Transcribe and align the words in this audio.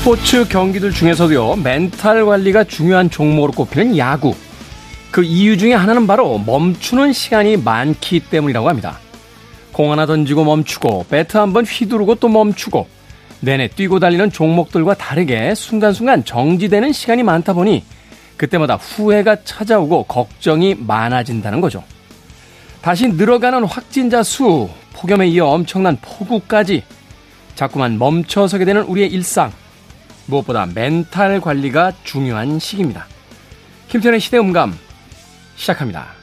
스포츠 0.00 0.48
경기들 0.48 0.92
중에서도요, 0.92 1.56
멘탈 1.56 2.24
관리가 2.24 2.64
중요한 2.64 3.10
종목으로 3.10 3.52
꼽히는 3.52 3.98
야구. 3.98 4.34
그 5.10 5.22
이유 5.22 5.58
중에 5.58 5.74
하나는 5.74 6.06
바로 6.06 6.38
멈추는 6.38 7.12
시간이 7.12 7.58
많기 7.58 8.20
때문이라고 8.20 8.66
합니다. 8.70 8.98
공 9.72 9.92
하나 9.92 10.06
던지고 10.06 10.44
멈추고, 10.44 11.04
배트 11.10 11.36
한번 11.36 11.66
휘두르고 11.66 12.14
또 12.14 12.30
멈추고, 12.30 12.88
내내 13.40 13.68
뛰고 13.68 13.98
달리는 13.98 14.32
종목들과 14.32 14.94
다르게 14.94 15.54
순간순간 15.54 16.24
정지되는 16.24 16.92
시간이 16.92 17.22
많다 17.22 17.52
보니, 17.52 17.84
그때마다 18.38 18.76
후회가 18.76 19.44
찾아오고 19.44 20.04
걱정이 20.04 20.76
많아진다는 20.78 21.60
거죠. 21.60 21.84
다시 22.80 23.06
늘어가는 23.06 23.64
확진자 23.64 24.22
수, 24.22 24.70
폭염에 24.94 25.28
이어 25.28 25.48
엄청난 25.48 25.98
폭우까지 26.00 26.84
자꾸만 27.54 27.98
멈춰서게 27.98 28.64
되는 28.64 28.80
우리의 28.84 29.10
일상. 29.12 29.52
무엇보다 30.30 30.66
멘탈 30.74 31.40
관리가 31.40 31.92
중요한 32.04 32.58
시기입니다. 32.58 33.06
김태현의 33.88 34.20
시대음감 34.20 34.78
시작합니다. 35.56 36.20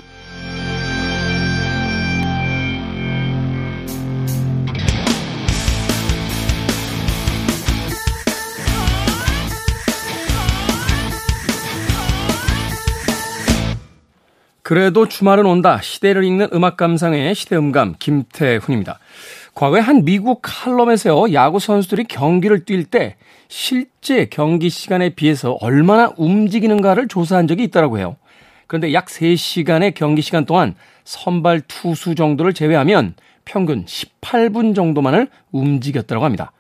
그래도 14.68 15.08
주말은 15.08 15.46
온다. 15.46 15.80
시대를 15.82 16.26
읽는 16.26 16.50
음악 16.52 16.76
감상의 16.76 17.34
시대음감 17.36 17.96
김태훈입니다. 18.00 19.00
과거에 19.58 19.80
한 19.80 20.06
미국 20.06 20.42
칼럼에서요, 20.44 21.34
야구 21.34 21.60
선수들이 21.60 22.04
경기를 22.04 22.64
뛸 22.64 22.86
때 22.86 23.16
실제 23.48 24.26
경기 24.26 24.70
시간에 24.70 25.10
비해서 25.10 25.58
얼마나 25.62 26.14
움직이는가를 26.16 27.08
조사한 27.08 27.48
적이 27.48 27.64
있다고 27.64 27.98
해요. 27.98 28.18
그런데 28.68 28.94
약 28.94 29.08
3시간의 29.08 29.96
경기 29.96 30.22
시간 30.22 30.46
동안 30.46 30.76
선발 31.06 31.62
투수 31.68 32.14
정도를 32.14 32.54
제외하면 32.54 33.16
평균 33.46 33.84
18분 33.86 34.76
정도만을 34.76 35.28
움직였다고 35.52 36.24
합니다. 36.24 36.52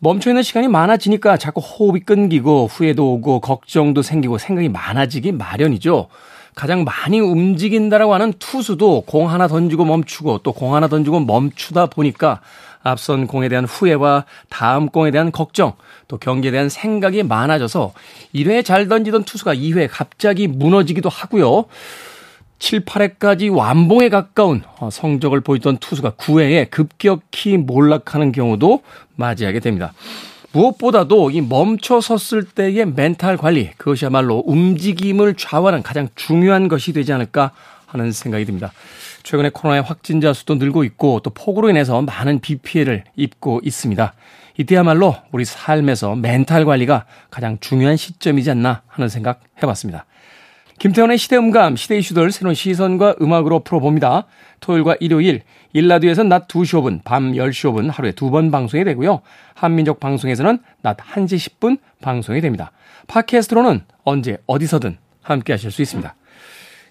멈춰있는 0.00 0.42
시간이 0.42 0.68
많아지니까 0.68 1.38
자꾸 1.38 1.62
호흡이 1.62 2.00
끊기고 2.00 2.66
후회도 2.66 3.14
오고 3.14 3.40
걱정도 3.40 4.02
생기고 4.02 4.36
생각이 4.36 4.68
많아지기 4.68 5.32
마련이죠. 5.32 6.08
가장 6.56 6.84
많이 6.84 7.20
움직인다라고 7.20 8.14
하는 8.14 8.32
투수도 8.38 9.02
공 9.02 9.30
하나 9.30 9.46
던지고 9.46 9.84
멈추고 9.84 10.38
또 10.38 10.52
공 10.52 10.74
하나 10.74 10.88
던지고 10.88 11.20
멈추다 11.20 11.86
보니까 11.86 12.40
앞선 12.82 13.26
공에 13.26 13.48
대한 13.50 13.66
후회와 13.66 14.24
다음 14.48 14.88
공에 14.88 15.10
대한 15.10 15.30
걱정 15.30 15.74
또 16.08 16.16
경기에 16.16 16.50
대한 16.50 16.70
생각이 16.70 17.22
많아져서 17.24 17.92
1회 18.34 18.64
잘 18.64 18.88
던지던 18.88 19.24
투수가 19.24 19.54
2회 19.54 19.88
갑자기 19.90 20.48
무너지기도 20.48 21.10
하고요. 21.10 21.66
7, 22.58 22.86
8회까지 22.86 23.54
완봉에 23.54 24.08
가까운 24.08 24.62
어, 24.78 24.88
성적을 24.90 25.42
보이던 25.42 25.76
투수가 25.76 26.12
9회에 26.12 26.70
급격히 26.70 27.58
몰락하는 27.58 28.32
경우도 28.32 28.80
맞이하게 29.16 29.60
됩니다. 29.60 29.92
무엇보다도 30.56 31.30
이 31.30 31.42
멈춰 31.42 32.00
섰을 32.00 32.44
때의 32.44 32.86
멘탈 32.86 33.36
관리, 33.36 33.72
그것이야말로 33.76 34.42
움직임을 34.46 35.34
좌우하는 35.34 35.82
가장 35.82 36.08
중요한 36.14 36.68
것이 36.68 36.94
되지 36.94 37.12
않을까 37.12 37.50
하는 37.84 38.10
생각이 38.10 38.46
듭니다. 38.46 38.72
최근에 39.22 39.50
코로나의 39.50 39.82
확진자 39.82 40.32
수도 40.32 40.54
늘고 40.54 40.84
있고 40.84 41.20
또 41.22 41.30
폭우로 41.30 41.68
인해서 41.68 42.00
많은 42.00 42.40
비 42.40 42.56
피해를 42.56 43.04
입고 43.16 43.60
있습니다. 43.64 44.14
이때야말로 44.56 45.16
우리 45.30 45.44
삶에서 45.44 46.16
멘탈 46.16 46.64
관리가 46.64 47.04
가장 47.30 47.58
중요한 47.60 47.98
시점이지 47.98 48.50
않나 48.52 48.80
하는 48.86 49.10
생각 49.10 49.40
해봤습니다. 49.62 50.06
김태원의 50.78 51.16
시대음감, 51.16 51.76
시대 51.76 51.96
이슈들 51.98 52.30
새로운 52.30 52.54
시선과 52.54 53.16
음악으로 53.22 53.60
풀어봅니다. 53.60 54.26
토요일과 54.60 54.96
일요일, 55.00 55.42
일라디오에서는 55.72 56.28
낮 56.28 56.48
2시 56.48 56.80
5분, 56.80 57.00
밤 57.04 57.32
10시 57.32 57.72
5분 57.72 57.90
하루에 57.90 58.12
두 58.12 58.30
번 58.30 58.50
방송이 58.50 58.84
되고요. 58.84 59.22
한민족 59.54 60.00
방송에서는 60.00 60.58
낮 60.82 60.96
1시 60.98 61.58
10분 61.58 61.78
방송이 62.02 62.40
됩니다. 62.40 62.72
팟캐스트로는 63.06 63.82
언제 64.04 64.36
어디서든 64.46 64.98
함께 65.22 65.54
하실 65.54 65.70
수 65.70 65.80
있습니다. 65.80 66.14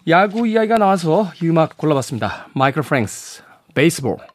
야구 0.07 0.47
이야기가 0.47 0.77
나와서 0.77 1.31
이 1.41 1.47
음악 1.47 1.77
골라봤습니다. 1.77 2.47
마이클 2.53 2.81
프랭크스, 2.81 3.43
Baseball. 3.75 4.34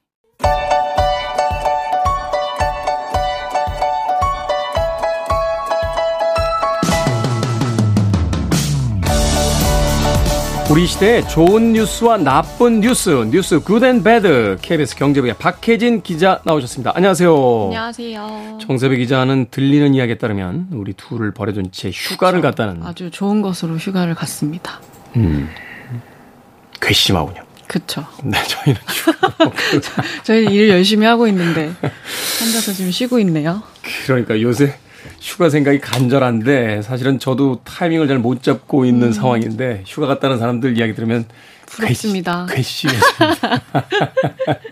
우리 10.70 10.86
시대의 10.86 11.28
좋은 11.28 11.72
뉴스와 11.72 12.18
나쁜 12.18 12.80
뉴스, 12.80 13.10
뉴스 13.30 13.58
good 13.58 13.84
and 13.84 14.04
bad, 14.04 14.56
KBS 14.62 14.94
경제부의 14.94 15.34
박혜진 15.34 16.00
기자 16.02 16.40
나오셨습니다. 16.44 16.92
안녕하세요. 16.94 17.64
안녕하세요. 17.64 18.58
정세배 18.60 18.96
기자는 18.98 19.46
들리는 19.50 19.94
이야기에 19.94 20.18
따르면 20.18 20.68
우리 20.72 20.92
둘을 20.92 21.32
버려둔 21.32 21.72
채 21.72 21.90
휴가를 21.92 22.40
그렇죠. 22.40 22.56
갔다는. 22.56 22.86
아주 22.86 23.10
좋은 23.10 23.42
것으로 23.42 23.78
휴가를 23.78 24.14
갔습니다. 24.14 24.80
음, 25.16 25.48
괘씸하군요. 26.80 27.42
그쵸. 27.66 28.06
네, 28.22 28.38
저희는 28.46 28.80
저희는 30.22 30.52
일을 30.52 30.68
열심히 30.68 31.04
하고 31.04 31.26
있는데 31.26 31.72
혼자서 32.40 32.72
지금 32.72 32.92
쉬고 32.92 33.18
있네요. 33.20 33.60
그러니까 34.06 34.40
요새 34.40 34.76
휴가 35.20 35.48
생각이 35.50 35.80
간절한데 35.80 36.82
사실은 36.82 37.18
저도 37.18 37.60
타이밍을 37.64 38.08
잘 38.08 38.18
못 38.18 38.42
잡고 38.42 38.84
있는 38.84 39.08
음. 39.08 39.12
상황인데 39.12 39.84
휴가 39.86 40.06
갔다는 40.06 40.38
사람들 40.38 40.76
이야기 40.76 40.94
들으면 40.94 41.24
부럽습니다. 41.66 42.46
괘씸해집니다. 42.50 43.62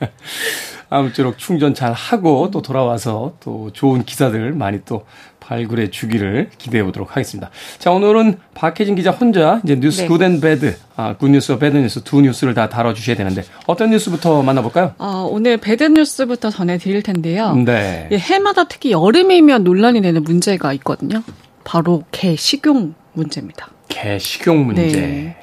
아무쪼록 0.90 1.38
충전 1.38 1.74
잘 1.74 1.92
하고 1.92 2.50
또 2.50 2.62
돌아와서 2.62 3.34
또 3.40 3.70
좋은 3.72 4.04
기사들 4.04 4.52
많이 4.52 4.80
또 4.84 5.04
발굴해 5.48 5.88
주기를 5.90 6.50
기대해 6.58 6.84
보도록 6.84 7.12
하겠습니다. 7.12 7.48
자, 7.78 7.90
오늘은 7.90 8.36
박혜진 8.52 8.94
기자 8.96 9.10
혼자 9.10 9.62
이제 9.64 9.80
뉴스 9.80 10.02
네. 10.02 10.06
good 10.06 10.25
and 10.25 10.40
bad, 10.42 10.76
아, 10.94 11.16
good 11.16 11.33
news와 11.33 11.58
bad 11.58 11.78
news 11.78 12.02
두 12.02 12.20
뉴스를 12.20 12.52
다 12.52 12.68
다뤄 12.68 12.92
주셔야 12.92 13.16
되는데 13.16 13.42
어떤 13.66 13.88
뉴스부터 13.88 14.42
만나볼까요? 14.42 14.92
어, 14.98 15.26
오늘 15.30 15.56
bad 15.56 15.84
news부터 15.84 16.50
전해 16.50 16.76
드릴 16.76 17.02
텐데요. 17.02 17.54
네. 17.56 18.08
해마다 18.12 18.64
특히 18.64 18.92
여름이면 18.92 19.64
논란이 19.64 20.02
되는 20.02 20.22
문제가 20.22 20.74
있거든요. 20.74 21.22
바로 21.64 22.04
개 22.12 22.36
식용 22.36 22.92
문제입니다. 23.14 23.70
개 23.88 24.18
식용 24.18 24.66
문제. 24.66 24.82
네. 24.82 25.36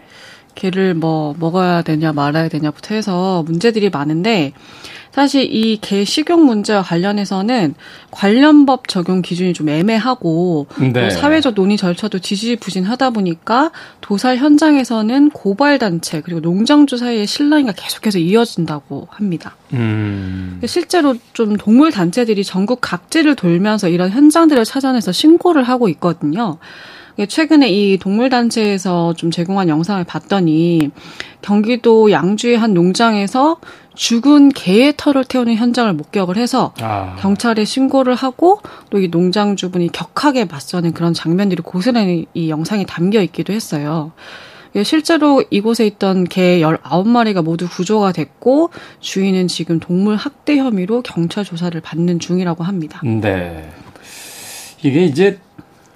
개를 0.54 0.94
뭐 0.94 1.36
먹어야 1.40 1.82
되냐 1.82 2.14
말아야 2.14 2.48
되냐부터 2.48 2.94
해서 2.94 3.44
문제들이 3.44 3.90
많은데 3.90 4.54
사실 5.16 5.48
이 5.50 5.78
개 5.80 6.03
식용 6.03 6.46
문제와 6.46 6.81
관련해서는 6.81 7.76
관련법 8.12 8.90
적용 8.90 9.22
기준이 9.22 9.53
좀 9.53 9.70
애매하고 9.70 10.68
네. 10.94 11.09
사회적 11.09 11.53
논의 11.53 11.78
절차도 11.78 12.20
지지부진하다 12.20 13.12
보니까 13.12 13.72
도살 14.02 14.36
현장에서는 14.38 15.30
고발 15.30 15.80
단체 15.80 16.20
그리고 16.20 16.42
농장주 16.42 16.98
사이의 16.98 17.28
신랑이가 17.28 17.72
계속해서 17.72 18.20
이어진다고 18.20 19.08
합니다. 19.09 19.56
음. 19.72 20.60
실제로 20.66 21.16
좀 21.31 21.56
동물 21.56 21.92
단체들이 21.92 22.44
전국 22.44 22.80
각지를 22.81 23.36
돌면서 23.36 23.88
이런 23.88 24.10
현장들을 24.10 24.66
찾아내서 24.66 25.13
신고를 25.13 25.63
하고 25.63 25.88
있거든요. 25.89 26.57
최근에 27.30 27.69
이 27.69 27.98
동물단체에서 27.98 29.13
좀 29.13 29.31
제공한 29.31 29.69
영상을 29.69 30.04
봤더니 30.04 30.92
경기도 31.42 32.12
양주의 32.12 32.57
한 32.57 32.74
농장에서 32.74 33.57
죽은 33.95 34.50
개의 34.50 34.94
털을 34.97 35.24
태우는 35.24 35.56
현장을 35.56 35.92
목격을 35.94 36.38
해서 36.38 36.74
아. 36.81 37.15
경찰에 37.19 37.63
신고를 37.63 38.15
하고 38.15 38.59
또 38.89 38.95
이 39.06 39.07
농장주분이 39.09 39.92
격하게 39.92 40.45
맞서는 40.45 40.94
그런 40.94 41.13
장면들이 41.13 41.62
고스란히 41.62 42.25
이 42.33 42.50
영상에 42.50 42.86
담겨 42.86 43.21
있기도 43.21 43.53
했어요. 43.53 44.12
예, 44.75 44.83
실제로 44.83 45.44
이곳에 45.50 45.86
있던 45.88 46.25
개 46.25 46.59
19마리가 46.59 47.44
모두 47.44 47.68
구조가 47.69 48.12
됐고 48.12 48.71
주인은 49.00 49.47
지금 49.47 49.80
동물 49.80 50.15
학대 50.18 50.57
혐의로 50.57 51.01
경찰 51.01 51.44
조사를 51.45 51.80
받는 51.80 52.19
중이라고 52.19 52.63
합니다. 52.63 53.01
네. 53.03 53.69
이게 54.81 55.06
이제 55.06 55.39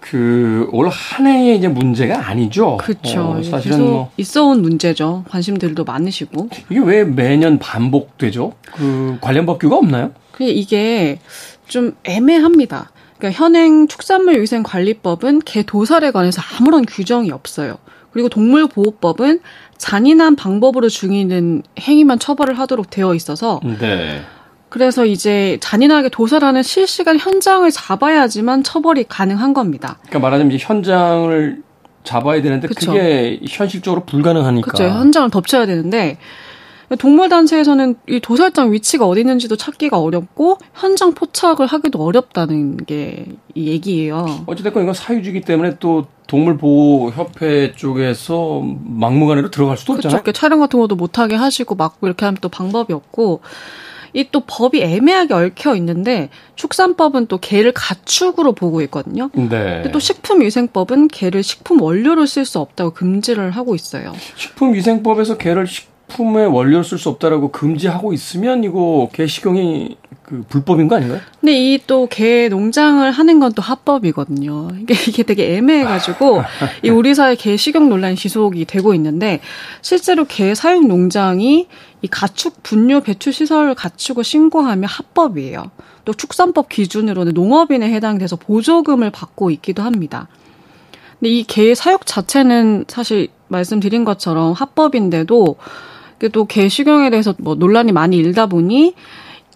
그올 0.10 0.90
한 0.90 1.28
해의 1.28 1.58
이제 1.58 1.68
문제가 1.68 2.28
아니죠. 2.28 2.78
그렇죠. 2.78 3.22
어, 3.22 3.44
사실은 3.44 3.80
뭐 3.80 4.12
있어온 4.18 4.62
문제죠. 4.64 5.24
관심들도 5.30 5.84
많으시고. 5.84 6.50
이게 6.70 6.80
왜 6.80 7.04
매년 7.04 7.60
반복되죠? 7.60 8.54
그 8.74 9.18
관련 9.22 9.46
법규가 9.46 9.78
없나요? 9.78 10.12
그 10.32 10.46
이게 10.46 11.20
좀 11.68 11.96
애매합니다. 12.06 12.92
그러니까 13.20 13.38
현행 13.38 13.88
축산물 13.88 14.42
위생 14.42 14.64
관리법은 14.64 15.42
개 15.46 15.62
도살에 15.62 16.10
관해서 16.10 16.42
아무런 16.58 16.86
규정이 16.86 17.30
없어요. 17.32 17.78
그리고 18.12 18.30
동물보호법은 18.30 19.42
잔인한 19.78 20.36
방법으로 20.36 20.90
죽이는 20.90 21.62
행위만 21.80 22.18
처벌을 22.18 22.58
하도록 22.58 22.90
되어 22.90 23.14
있어서 23.14 23.60
네. 23.64 24.22
그래서 24.70 25.06
이제 25.06 25.58
잔인하게 25.62 26.10
도살하는 26.10 26.64
실시간 26.64 27.18
현장을 27.18 27.70
잡아야지만 27.72 28.64
처벌이 28.64 29.04
가능한 29.04 29.54
겁니다. 29.54 29.98
그러니까 30.04 30.20
말하자면 30.20 30.54
이제 30.54 30.64
현장을 30.66 31.64
잡아야 32.04 32.42
되는데 32.42 32.68
그쵸. 32.68 32.92
그게 32.92 33.40
현실적으로 33.48 34.06
불가능하니까. 34.06 34.72
그렇죠. 34.72 34.94
현장을 34.94 35.30
덮쳐야 35.32 35.66
되는데 35.66 36.18
동물단체에서는 36.98 37.96
이 38.08 38.20
도살장 38.20 38.72
위치가 38.72 39.06
어디 39.06 39.20
있는지도 39.22 39.56
찾기가 39.56 40.00
어렵고 40.00 40.58
현장 40.74 41.14
포착을 41.14 41.68
하기도 41.68 42.04
어렵다는 42.04 42.78
게 42.86 43.26
이 43.56 43.68
얘기예요. 43.68 44.44
어찌됐건 44.46 44.84
이건 44.84 44.94
사유지기 44.94 45.42
때문에 45.42 45.78
또 45.80 46.06
동물보호협회 46.28 47.74
쪽에서 47.76 48.64
막무가내로 48.86 49.52
들어갈 49.52 49.76
수도 49.76 49.94
없잖아요. 49.94 50.22
그렇죠. 50.22 50.40
촬영 50.40 50.60
같은 50.60 50.80
것도 50.80 50.96
못하게 50.96 51.36
하시고 51.36 51.76
막고 51.76 52.08
이렇게 52.08 52.26
하면 52.26 52.38
또 52.42 52.48
방법이 52.48 52.94
없고 52.94 53.42
이 54.14 54.26
또 54.32 54.42
법이 54.46 54.82
애매하게 54.82 55.34
얽혀 55.34 55.76
있는데 55.76 56.30
축산법은 56.56 57.28
또 57.28 57.38
개를 57.40 57.72
가축으로 57.72 58.54
보고 58.54 58.82
있거든요. 58.84 59.30
네. 59.34 59.48
근데 59.48 59.92
또 59.92 60.00
식품위생법은 60.00 61.08
개를 61.08 61.42
식품 61.42 61.82
원료로 61.82 62.26
쓸 62.26 62.46
수 62.46 62.60
없다고 62.60 62.92
금지를 62.92 63.52
하고 63.52 63.74
있어요. 63.76 64.14
식품위생법에서 64.36 65.38
개를 65.38 65.66
식 65.68 65.90
식품의 66.10 66.48
원료를 66.48 66.84
쓸수 66.84 67.10
없다라고 67.10 67.52
금지하고 67.52 68.14
있으면 68.14 68.64
이거 68.64 69.10
개 69.14 69.28
식용이 69.28 69.96
그 70.30 70.44
불법인 70.48 70.88
거 70.88 70.96
아닌가요? 70.98 71.20
근데 71.42 71.54
이 71.74 71.80
또 71.88 72.08
개 72.08 72.50
농장을 72.50 73.10
하는 73.12 73.40
건 73.40 73.52
또 73.56 73.62
합법이거든요. 73.64 74.70
이게 74.80 74.94
이게 75.08 75.24
되게 75.24 75.56
애매해가지고 75.58 76.44
이 76.84 76.90
우리 76.90 77.16
사회 77.16 77.36
개 77.36 77.58
식용 77.58 77.90
논란이 77.90 78.16
지속이 78.16 78.66
되고 78.66 78.94
있는데 78.94 79.40
실제로 79.82 80.26
개 80.26 80.54
사육 80.54 80.86
농장이 80.88 81.68
이 82.04 82.08
가축 82.08 82.62
분뇨 82.64 83.02
배출 83.02 83.34
시설을 83.34 83.74
갖추고 83.74 84.22
신고하면 84.24 84.86
합법이에요. 84.88 85.72
또 86.06 86.14
축산법 86.14 86.70
기준으로는 86.70 87.34
농업인에 87.34 87.92
해당돼서 87.92 88.36
보조금을 88.36 89.10
받고 89.10 89.50
있기도 89.52 89.82
합니다. 89.84 90.28
근데 91.20 91.32
이 91.32 91.44
개 91.44 91.74
사육 91.76 92.06
자체는 92.06 92.86
사실 92.88 93.30
말씀드린 93.48 94.06
것처럼 94.06 94.54
합법인데도 94.54 95.56
또 96.34 96.46
개식용에 96.46 97.10
대해서 97.10 97.34
뭐 97.40 97.56
논란이 97.56 97.92
많이 97.94 98.18
일다 98.18 98.46
보니 98.46 98.94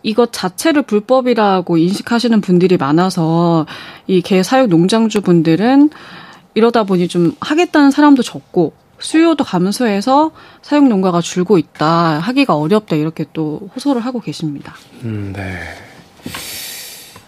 이것 0.03 0.31
자체를 0.33 0.81
불법이라고 0.83 1.77
인식하시는 1.77 2.41
분들이 2.41 2.77
많아서 2.77 3.65
이 4.07 4.21
개 4.21 4.43
사육 4.43 4.69
농장주 4.69 5.21
분들은 5.21 5.89
이러다 6.55 6.83
보니 6.83 7.07
좀 7.07 7.33
하겠다는 7.39 7.89
사람도 7.91 8.21
적고 8.21 8.73
수요도 8.99 9.43
감소해서 9.43 10.31
사육 10.61 10.87
농가가 10.87 11.19
줄고 11.21 11.57
있다 11.57 12.19
하기가 12.19 12.55
어렵다 12.55 12.95
이렇게 12.95 13.25
또 13.33 13.69
호소를 13.75 14.01
하고 14.05 14.19
계십니다. 14.19 14.75
음, 15.03 15.33
네. 15.35 15.57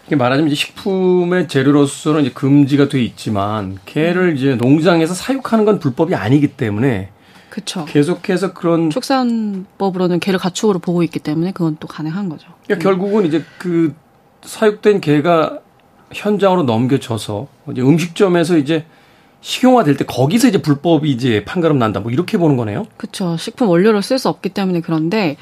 이게 0.07 0.16
말하자면 0.16 0.51
이제 0.51 0.56
식품의 0.56 1.48
재료로서는 1.48 2.21
이제 2.21 2.31
금지가 2.31 2.89
돼 2.89 3.01
있지만 3.04 3.80
개를 3.86 4.38
이제 4.38 4.56
농장에서 4.56 5.13
사육하는 5.16 5.66
건 5.66 5.80
불법이 5.80 6.13
아니기 6.13 6.48
때문에 6.50 7.10
그쵸. 7.56 7.86
계속해서 7.86 8.52
그런 8.54 8.90
축산법으로는 8.90 10.19
개를 10.19 10.38
가축으로 10.40 10.80
보고 10.80 11.04
있기 11.04 11.19
때문에 11.19 11.54
그건 11.54 11.78
또 11.80 11.88
가능한 11.88 12.28
거죠. 12.28 12.50
그러니까 12.66 12.84
결국은 12.90 13.25
이제 13.25 13.46
그 13.60 13.96
사육된 14.44 15.00
개가 15.00 15.60
현장으로 16.12 16.63
넘겨져서 16.63 17.48
이제 17.72 17.81
음식점에서 17.81 18.57
이제 18.57 18.86
식용화 19.40 19.86
될 19.86 19.96
때 19.96 20.04
거기서 20.04 20.50
이제 20.50 20.62
불법이 20.62 21.10
이제 21.10 21.46
판가름 21.46 21.80
난다 21.80 22.02
뭐 22.02 22.12
이렇게 22.12 22.38
보는 22.38 22.57
거네요. 22.57 22.88
그렇죠. 22.98 23.38
식품 23.38 23.69
원료를 23.69 24.02
쓸 24.02 24.19
수 24.19 24.28
없기 24.28 24.50
때문에 24.50 24.81
그런데 24.81 25.38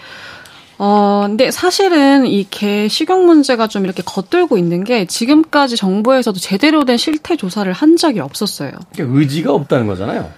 어 0.77 1.23
근데 1.25 1.49
사실은 1.49 2.27
이 2.27 2.45
개 2.47 2.87
식용 2.89 3.25
문제가 3.25 3.65
좀 3.67 3.85
이렇게 3.85 4.03
겉돌고 4.05 4.59
있는 4.59 4.83
게 4.83 5.05
지금까지 5.05 5.77
정부에서도 5.77 6.37
제대로 6.39 6.85
된 6.85 6.97
실태 6.97 7.35
조사를 7.35 7.71
한 7.73 7.97
적이 7.97 8.19
없었어요. 8.19 8.71
그러니까 8.93 9.17
의지가 9.19 9.51
없다는 9.51 9.87
거잖아요. 9.87 10.29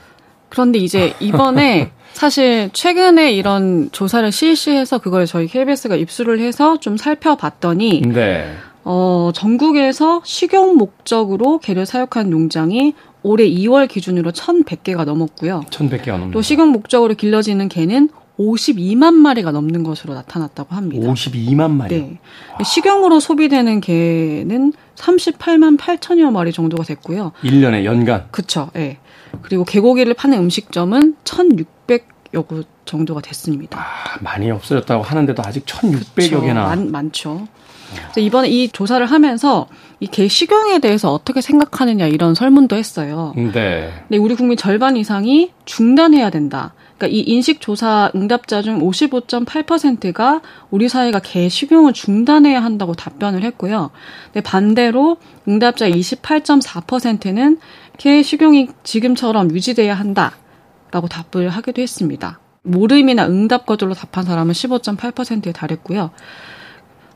그런데 0.56 0.80
이제 0.80 1.14
이번에 1.20 1.92
사실 2.14 2.70
최근에 2.72 3.34
이런 3.34 3.90
조사를 3.92 4.32
실시해서 4.32 5.00
그걸 5.00 5.26
저희 5.26 5.48
KBS가 5.48 5.98
입수를 5.98 6.40
해서 6.40 6.78
좀 6.80 6.96
살펴봤더니 6.96 8.04
네. 8.06 8.54
어, 8.86 9.32
전국에서 9.34 10.22
식용 10.24 10.78
목적으로 10.78 11.60
개를 11.60 11.86
사육한 11.86 12.30
농장이 12.30 12.94
올해 13.22 13.50
2월 13.50 13.90
기준으로 13.90 14.32
1,100개가 14.32 15.04
넘었고요. 15.04 15.66
1,100개가 15.70 16.12
넘는. 16.12 16.32
또 16.32 16.42
식용 16.42 16.70
목적으로 16.70 17.16
길러지는 17.16 17.68
개는 17.68 18.08
52만 18.40 19.14
마리가 19.14 19.52
넘는 19.52 19.84
것으로 19.84 20.14
나타났다고 20.14 20.74
합니다. 20.74 21.12
52만 21.12 21.72
마리. 21.72 21.96
네. 22.00 22.20
식용으로 22.64 23.20
소비되는 23.20 23.82
개는 23.82 24.74
38만 24.96 25.78
8천여 25.78 26.32
마리 26.32 26.52
정도가 26.54 26.84
됐고요. 26.84 27.34
1년에 27.44 27.84
연간. 27.84 28.28
그렇죠. 28.32 28.70
예. 28.76 28.80
네. 28.80 28.98
그리고 29.42 29.64
개고기를 29.66 30.14
파는 30.14 30.38
음식점은 30.38 31.16
1,600여 31.24 32.48
곳 32.48 32.68
정도가 32.86 33.22
됐습니다. 33.22 33.80
아, 33.80 34.18
많이 34.22 34.50
없어졌다고 34.52 35.04
하는데도 35.04 35.42
아직 35.46 35.66
1,600여 35.66 36.42
개나. 36.42 36.64
많, 36.66 36.92
많죠. 36.92 37.48
이번에 38.18 38.50
이 38.50 38.68
조사를 38.70 39.06
하면서 39.06 39.68
이 40.02 40.08
개 40.08 40.28
식용에 40.28 40.80
대해서 40.80 41.14
어떻게 41.14 41.40
생각하느냐 41.42 42.08
이런 42.08 42.36
설문도 42.36 42.76
했어요. 42.76 43.34
네. 43.36 43.44
근데 44.08 44.18
우리 44.18 44.36
국민 44.36 44.58
절반 44.58 44.98
이상이 44.98 45.52
중단해야 45.66 46.30
된다. 46.30 46.74
그러니까 46.98 47.08
이 47.18 47.22
인식 47.22 47.60
조사 47.60 48.10
응답자 48.16 48.62
중 48.62 48.80
55.8%가 48.80 50.42
우리 50.72 50.88
사회가 50.88 51.20
개 51.20 51.50
식용을 51.50 51.94
중단해야 51.94 52.64
한다고 52.64 52.94
답변을 52.94 53.44
했고요. 53.44 53.92
근데 54.28 54.42
반대로 54.42 55.18
응답자 55.48 55.90
28.4%는 55.90 57.60
개 57.98 58.24
식용이 58.24 58.70
지금처럼 58.84 59.52
유지돼야 59.52 59.94
한다라고 59.94 61.08
답을 61.10 61.50
하기도 61.50 61.82
했습니다. 61.82 62.40
모름이나 62.64 63.28
응답 63.28 63.66
거절로 63.66 63.94
답한 63.94 64.24
사람은 64.24 64.54
15.8%에 64.54 65.52
달했고요. 65.52 66.12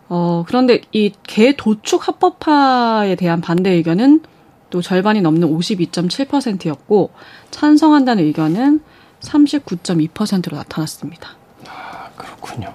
어, 0.09 0.43
그런데 0.47 0.81
이 0.91 1.11
개 1.23 1.55
도축 1.55 2.07
합법화에 2.07 3.15
대한 3.15 3.41
반대 3.41 3.71
의견은 3.71 4.21
또 4.69 4.81
절반이 4.81 5.21
넘는 5.21 5.47
52.7%였고 5.49 7.11
찬성한다는 7.51 8.23
의견은 8.25 8.81
39.2%로 9.21 10.57
나타났습니다. 10.57 11.35
아, 11.67 12.09
그렇군요. 12.15 12.73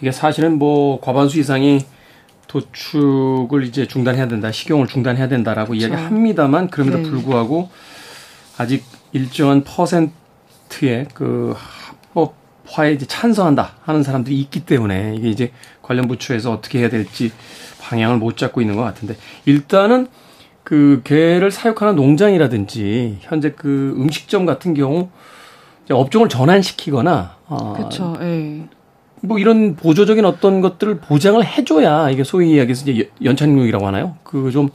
이게 0.00 0.12
사실은 0.12 0.58
뭐 0.58 1.00
과반수 1.00 1.38
이상이 1.38 1.84
도축을 2.46 3.64
이제 3.64 3.86
중단해야 3.86 4.28
된다, 4.28 4.52
식용을 4.52 4.86
중단해야 4.86 5.28
된다라고 5.28 5.70
그렇죠. 5.70 5.88
이야기합니다만 5.88 6.68
그럼에도 6.70 6.98
네. 6.98 7.02
불구하고 7.02 7.70
아직 8.56 8.84
일정한 9.12 9.64
퍼센트의 9.64 11.08
그 11.14 11.54
합법화에 12.12 12.92
이제 12.92 13.06
찬성한다 13.06 13.76
하는 13.82 14.02
사람들이 14.02 14.38
있기 14.40 14.64
때문에 14.66 15.14
이게 15.16 15.30
이제 15.30 15.52
관련 15.82 16.06
부처에서 16.06 16.52
어떻게 16.52 16.80
해야 16.80 16.88
될지 16.88 17.32
방향을 17.80 18.18
못 18.18 18.36
잡고 18.36 18.60
있는 18.60 18.76
것 18.76 18.82
같은데 18.82 19.16
일단은 19.46 20.06
그 20.62 21.02
개를 21.04 21.50
사육하는 21.50 21.96
농장이라든지 21.96 23.18
현재 23.20 23.52
그 23.52 23.94
음식점 23.98 24.46
같은 24.46 24.74
경우 24.74 25.10
업종을 25.90 26.28
전환시키거나 26.28 27.36
어, 27.46 27.72
그렇죠. 27.76 28.14
예. 28.20 28.62
뭐 29.20 29.38
이런 29.38 29.74
보조적인 29.76 30.24
어떤 30.24 30.60
것들을 30.60 30.98
보장을 30.98 31.42
해줘야 31.44 32.10
이게 32.10 32.24
소위 32.24 32.52
이야기해서 32.52 32.90
이제 32.90 33.10
연착륙이라고 33.22 33.86
하나요? 33.86 34.16
그 34.22 34.50
좀 34.50 34.68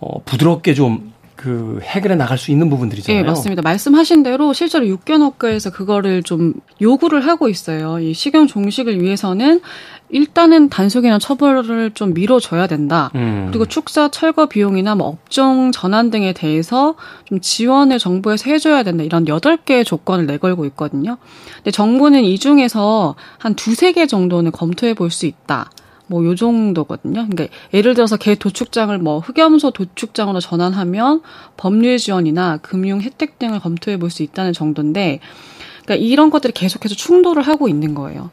어, 0.00 0.20
부드럽게 0.24 0.74
좀 0.74 1.12
그 1.46 1.78
해결해 1.80 2.16
나갈 2.16 2.38
수 2.38 2.50
있는 2.50 2.68
부분들이잖아요. 2.68 3.22
네, 3.22 3.28
맞습니다. 3.28 3.62
말씀하신 3.62 4.24
대로 4.24 4.52
실제로 4.52 4.84
육견업계에서 4.88 5.70
그거를 5.70 6.24
좀 6.24 6.54
요구를 6.82 7.24
하고 7.24 7.48
있어요. 7.48 8.00
이 8.00 8.14
식용 8.14 8.48
종식을 8.48 9.00
위해서는 9.00 9.60
일단은 10.08 10.68
단속이나 10.68 11.20
처벌을 11.20 11.92
좀 11.92 12.14
미뤄줘야 12.14 12.66
된다. 12.66 13.12
음. 13.14 13.46
그리고 13.50 13.64
축사 13.64 14.08
철거 14.08 14.46
비용이나 14.46 14.96
뭐 14.96 15.06
업종 15.06 15.70
전환 15.70 16.10
등에 16.10 16.32
대해서 16.32 16.96
좀 17.26 17.40
지원을 17.40 18.00
정부에서 18.00 18.50
해줘야 18.50 18.82
된다. 18.82 19.04
이런 19.04 19.28
여덟 19.28 19.56
개의 19.56 19.84
조건을 19.84 20.26
내걸고 20.26 20.64
있거든요. 20.66 21.16
근데 21.58 21.70
정부는 21.70 22.24
이 22.24 22.38
중에서 22.40 23.14
한 23.38 23.54
두세 23.54 23.92
개 23.92 24.08
정도는 24.08 24.50
검토해 24.50 24.94
볼 24.94 25.10
수 25.12 25.26
있다. 25.26 25.70
뭐 26.08 26.24
요 26.24 26.34
정도거든요. 26.34 27.26
그러니까 27.28 27.46
예를 27.74 27.94
들어서 27.94 28.16
개 28.16 28.34
도축장을 28.34 28.96
뭐 28.98 29.18
흑염소 29.20 29.70
도축장으로 29.72 30.40
전환하면 30.40 31.22
법률 31.56 31.98
지원이나 31.98 32.58
금융 32.58 33.00
혜택 33.00 33.38
등을 33.38 33.60
검토해 33.60 33.98
볼 33.98 34.10
수 34.10 34.22
있다는 34.22 34.52
정도인데 34.52 35.20
그러니까 35.84 36.04
이런 36.04 36.30
것들이 36.30 36.52
계속해서 36.52 36.94
충돌을 36.94 37.42
하고 37.42 37.68
있는 37.68 37.94
거예요. 37.94 38.30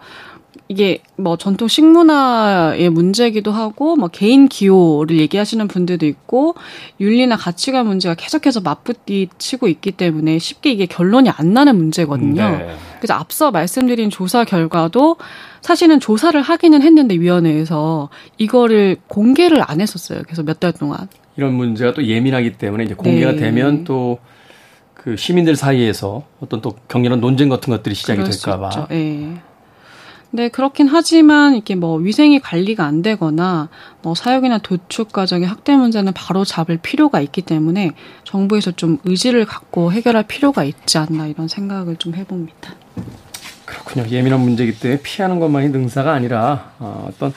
이게 0.73 1.03
뭐 1.17 1.37
전통 1.37 1.67
식문화의 1.67 2.89
문제이기도 2.89 3.51
하고 3.51 3.95
뭐 3.95 4.07
개인 4.07 4.47
기호를 4.47 5.19
얘기하시는 5.19 5.67
분들도 5.67 6.07
있고 6.07 6.55
윤리나 6.99 7.37
가치관 7.37 7.85
문제가 7.85 8.15
계속해서 8.15 8.61
맞붙이치고 8.61 9.67
있기 9.67 9.91
때문에 9.91 10.39
쉽게 10.39 10.71
이게 10.71 10.87
결론이 10.87 11.29
안 11.29 11.53
나는 11.53 11.77
문제거든요. 11.77 12.49
네. 12.49 12.75
그래서 12.97 13.13
앞서 13.13 13.51
말씀드린 13.51 14.09
조사 14.09 14.43
결과도 14.45 15.17
사실은 15.61 15.99
조사를 15.99 16.41
하기는 16.41 16.81
했는데 16.81 17.19
위원회에서 17.19 18.09
이거를 18.39 18.97
공개를 19.07 19.61
안 19.65 19.79
했었어요. 19.79 20.23
그래서 20.23 20.41
몇 20.41 20.59
달 20.59 20.71
동안. 20.71 21.07
이런 21.37 21.53
문제가 21.53 21.93
또 21.93 22.03
예민하기 22.03 22.53
때문에 22.53 22.85
이제 22.85 22.95
공개가 22.95 23.31
네. 23.33 23.37
되면 23.37 23.83
또그 23.83 25.17
시민들 25.17 25.55
사이에서 25.55 26.23
어떤 26.39 26.61
또 26.61 26.75
격렬한 26.87 27.21
논쟁 27.21 27.49
같은 27.49 27.71
것들이 27.71 27.93
시작이 27.93 28.23
될까봐. 28.23 28.87
네. 28.89 29.35
네, 30.35 30.49
그렇긴 30.49 30.87
하지만 30.87 31.55
이게 31.55 31.75
뭐 31.75 31.97
위생이 31.97 32.39
관리가 32.39 32.83
안 32.83 33.03
되거나 33.03 33.69
뭐 34.01 34.15
사육이나 34.15 34.57
도축 34.57 35.11
과정의 35.11 35.47
학대 35.47 35.75
문제는 35.75 36.11
바로 36.13 36.43
잡을 36.43 36.77
필요가 36.77 37.21
있기 37.21 37.43
때문에 37.43 37.91
정부에서 38.23 38.71
좀 38.71 38.97
의지를 39.03 39.45
갖고 39.45 39.91
해결할 39.91 40.23
필요가 40.23 40.63
있지 40.63 40.97
않나 40.97 41.27
이런 41.27 41.47
생각을 41.47 41.97
좀 41.97 42.15
해봅니다. 42.15 42.73
그렇군요. 43.63 44.09
예민한 44.09 44.39
문제이기 44.39 44.79
때문에 44.79 45.01
피하는 45.03 45.39
것만이 45.39 45.69
능사가 45.69 46.11
아니라 46.11 46.71
어, 46.79 47.07
어떤 47.11 47.31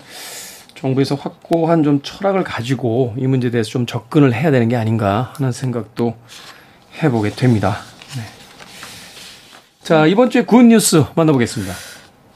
정부에서 0.74 1.16
확고한 1.16 1.82
좀 1.82 2.00
철학을 2.02 2.44
가지고 2.44 3.14
이 3.18 3.26
문제에 3.26 3.50
대해서 3.50 3.68
좀 3.68 3.84
접근을 3.84 4.32
해야 4.32 4.50
되는 4.50 4.70
게 4.70 4.76
아닌가 4.76 5.34
하는 5.36 5.52
생각도 5.52 6.14
해보게 7.02 7.28
됩니다. 7.32 7.76
네. 8.16 8.22
자, 9.82 10.06
이번 10.06 10.30
주에 10.30 10.46
good 10.46 10.62
news 10.62 11.04
만나보겠습니다. 11.14 11.74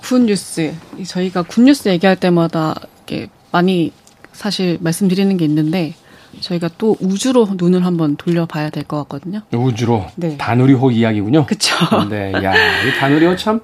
good 0.01 0.23
news. 0.23 0.73
저희가 1.07 1.43
good 1.43 1.61
news 1.63 1.89
얘기할 1.89 2.17
때마다 2.17 2.75
이렇게 3.07 3.29
많이 3.53 3.93
사실 4.33 4.79
말씀드리는 4.81 5.37
게 5.37 5.45
있는데 5.45 5.95
저희가 6.41 6.71
또 6.79 6.97
우주로 7.01 7.49
눈을 7.57 7.85
한번 7.85 8.17
돌려봐야 8.17 8.71
될 8.71 8.85
것 8.85 8.97
같거든요. 8.99 9.43
우주로 9.53 10.07
네. 10.17 10.37
다누리호 10.39 10.91
이야기군요. 10.93 11.45
그렇죠. 11.45 11.75
네, 12.09 12.33
야, 12.33 12.55
이 12.87 12.99
다누리호 12.99 13.37
참 13.37 13.61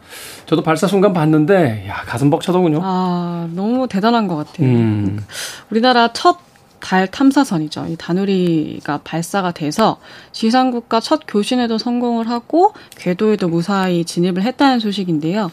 저도 0.46 0.62
발사 0.62 0.86
순간 0.86 1.12
봤는데 1.12 1.86
야 1.88 2.02
가슴 2.06 2.28
벅차더군요. 2.28 2.80
아 2.82 3.48
너무 3.52 3.86
대단한 3.88 4.26
것 4.26 4.36
같아요. 4.36 4.66
음. 4.68 5.24
우리나라 5.70 6.12
첫 6.12 6.38
달 6.80 7.06
탐사선이죠. 7.08 7.86
이 7.88 7.96
다누리가 7.96 9.00
발사가 9.04 9.52
돼서 9.52 9.98
지상국가 10.32 11.00
첫 11.00 11.22
교신에도 11.26 11.78
성공을 11.78 12.28
하고 12.28 12.72
궤도에도 12.96 13.48
무사히 13.48 14.04
진입을 14.04 14.42
했다는 14.42 14.80
소식인데요. 14.80 15.50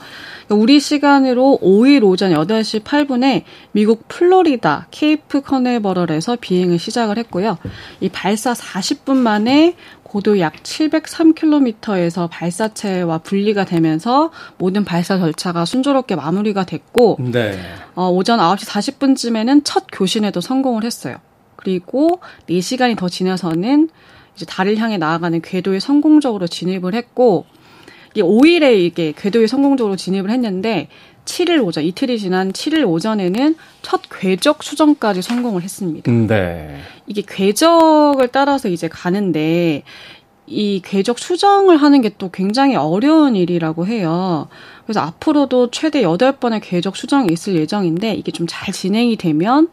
우리 0.49 0.79
시간으로 0.79 1.59
5일 1.61 2.03
오전 2.03 2.31
8시 2.31 2.83
8분에 2.83 3.43
미국 3.71 4.07
플로리다 4.07 4.87
케이프 4.91 5.41
커네버럴에서 5.41 6.37
비행을 6.39 6.79
시작을 6.79 7.17
했고요. 7.17 7.57
이 8.01 8.09
발사 8.09 8.53
40분 8.53 9.15
만에 9.15 9.75
고도 10.13 10.39
약 10.39 10.53
703km에서 10.61 12.29
발사체와 12.29 13.17
분리가 13.17 13.65
되면서 13.65 14.31
모든 14.59 14.85
발사 14.85 15.17
절차가 15.17 15.65
순조롭게 15.65 16.15
마무리가 16.15 16.65
됐고 16.65 17.17
네. 17.19 17.59
어, 17.95 18.11
오전 18.11 18.37
9시 18.37 18.67
40분쯤에는 18.67 19.61
첫 19.63 19.85
교신에도 19.91 20.39
성공을 20.39 20.83
했어요. 20.83 21.15
그리고 21.55 22.19
4시간이 22.47 22.95
더 22.95 23.09
지나서는 23.09 23.89
이제 24.35 24.45
달을 24.45 24.77
향해 24.77 24.99
나아가는 24.99 25.41
궤도에 25.41 25.79
성공적으로 25.79 26.45
진입을 26.45 26.93
했고 26.93 27.47
이게 28.11 28.21
5일에 28.21 28.77
이게 28.77 29.13
궤도에 29.17 29.47
성공적으로 29.47 29.95
진입을 29.95 30.29
했는데 30.29 30.89
7일 31.25 31.63
오전 31.63 31.83
이틀이 31.83 32.19
지난 32.19 32.51
7일 32.51 32.87
오전에는 32.87 33.55
첫 33.81 34.01
궤적 34.09 34.63
수정까지 34.63 35.21
성공을 35.21 35.61
했습니다. 35.63 36.11
음, 36.11 36.27
네. 36.27 36.79
이게 37.07 37.23
궤적을 37.27 38.27
따라서 38.29 38.67
이제 38.69 38.87
가는데 38.87 39.83
이 40.45 40.81
궤적 40.83 41.19
수정을 41.19 41.77
하는 41.77 42.01
게 42.01 42.09
또 42.17 42.29
굉장히 42.29 42.75
어려운 42.75 43.35
일이라고 43.35 43.87
해요. 43.87 44.47
그래서 44.85 44.99
앞으로도 44.99 45.71
최대 45.71 46.01
8번의 46.03 46.59
궤적 46.61 46.95
수정이 46.97 47.31
있을 47.31 47.55
예정인데 47.55 48.13
이게 48.13 48.31
좀 48.31 48.45
잘 48.47 48.73
진행이 48.73 49.15
되면 49.15 49.69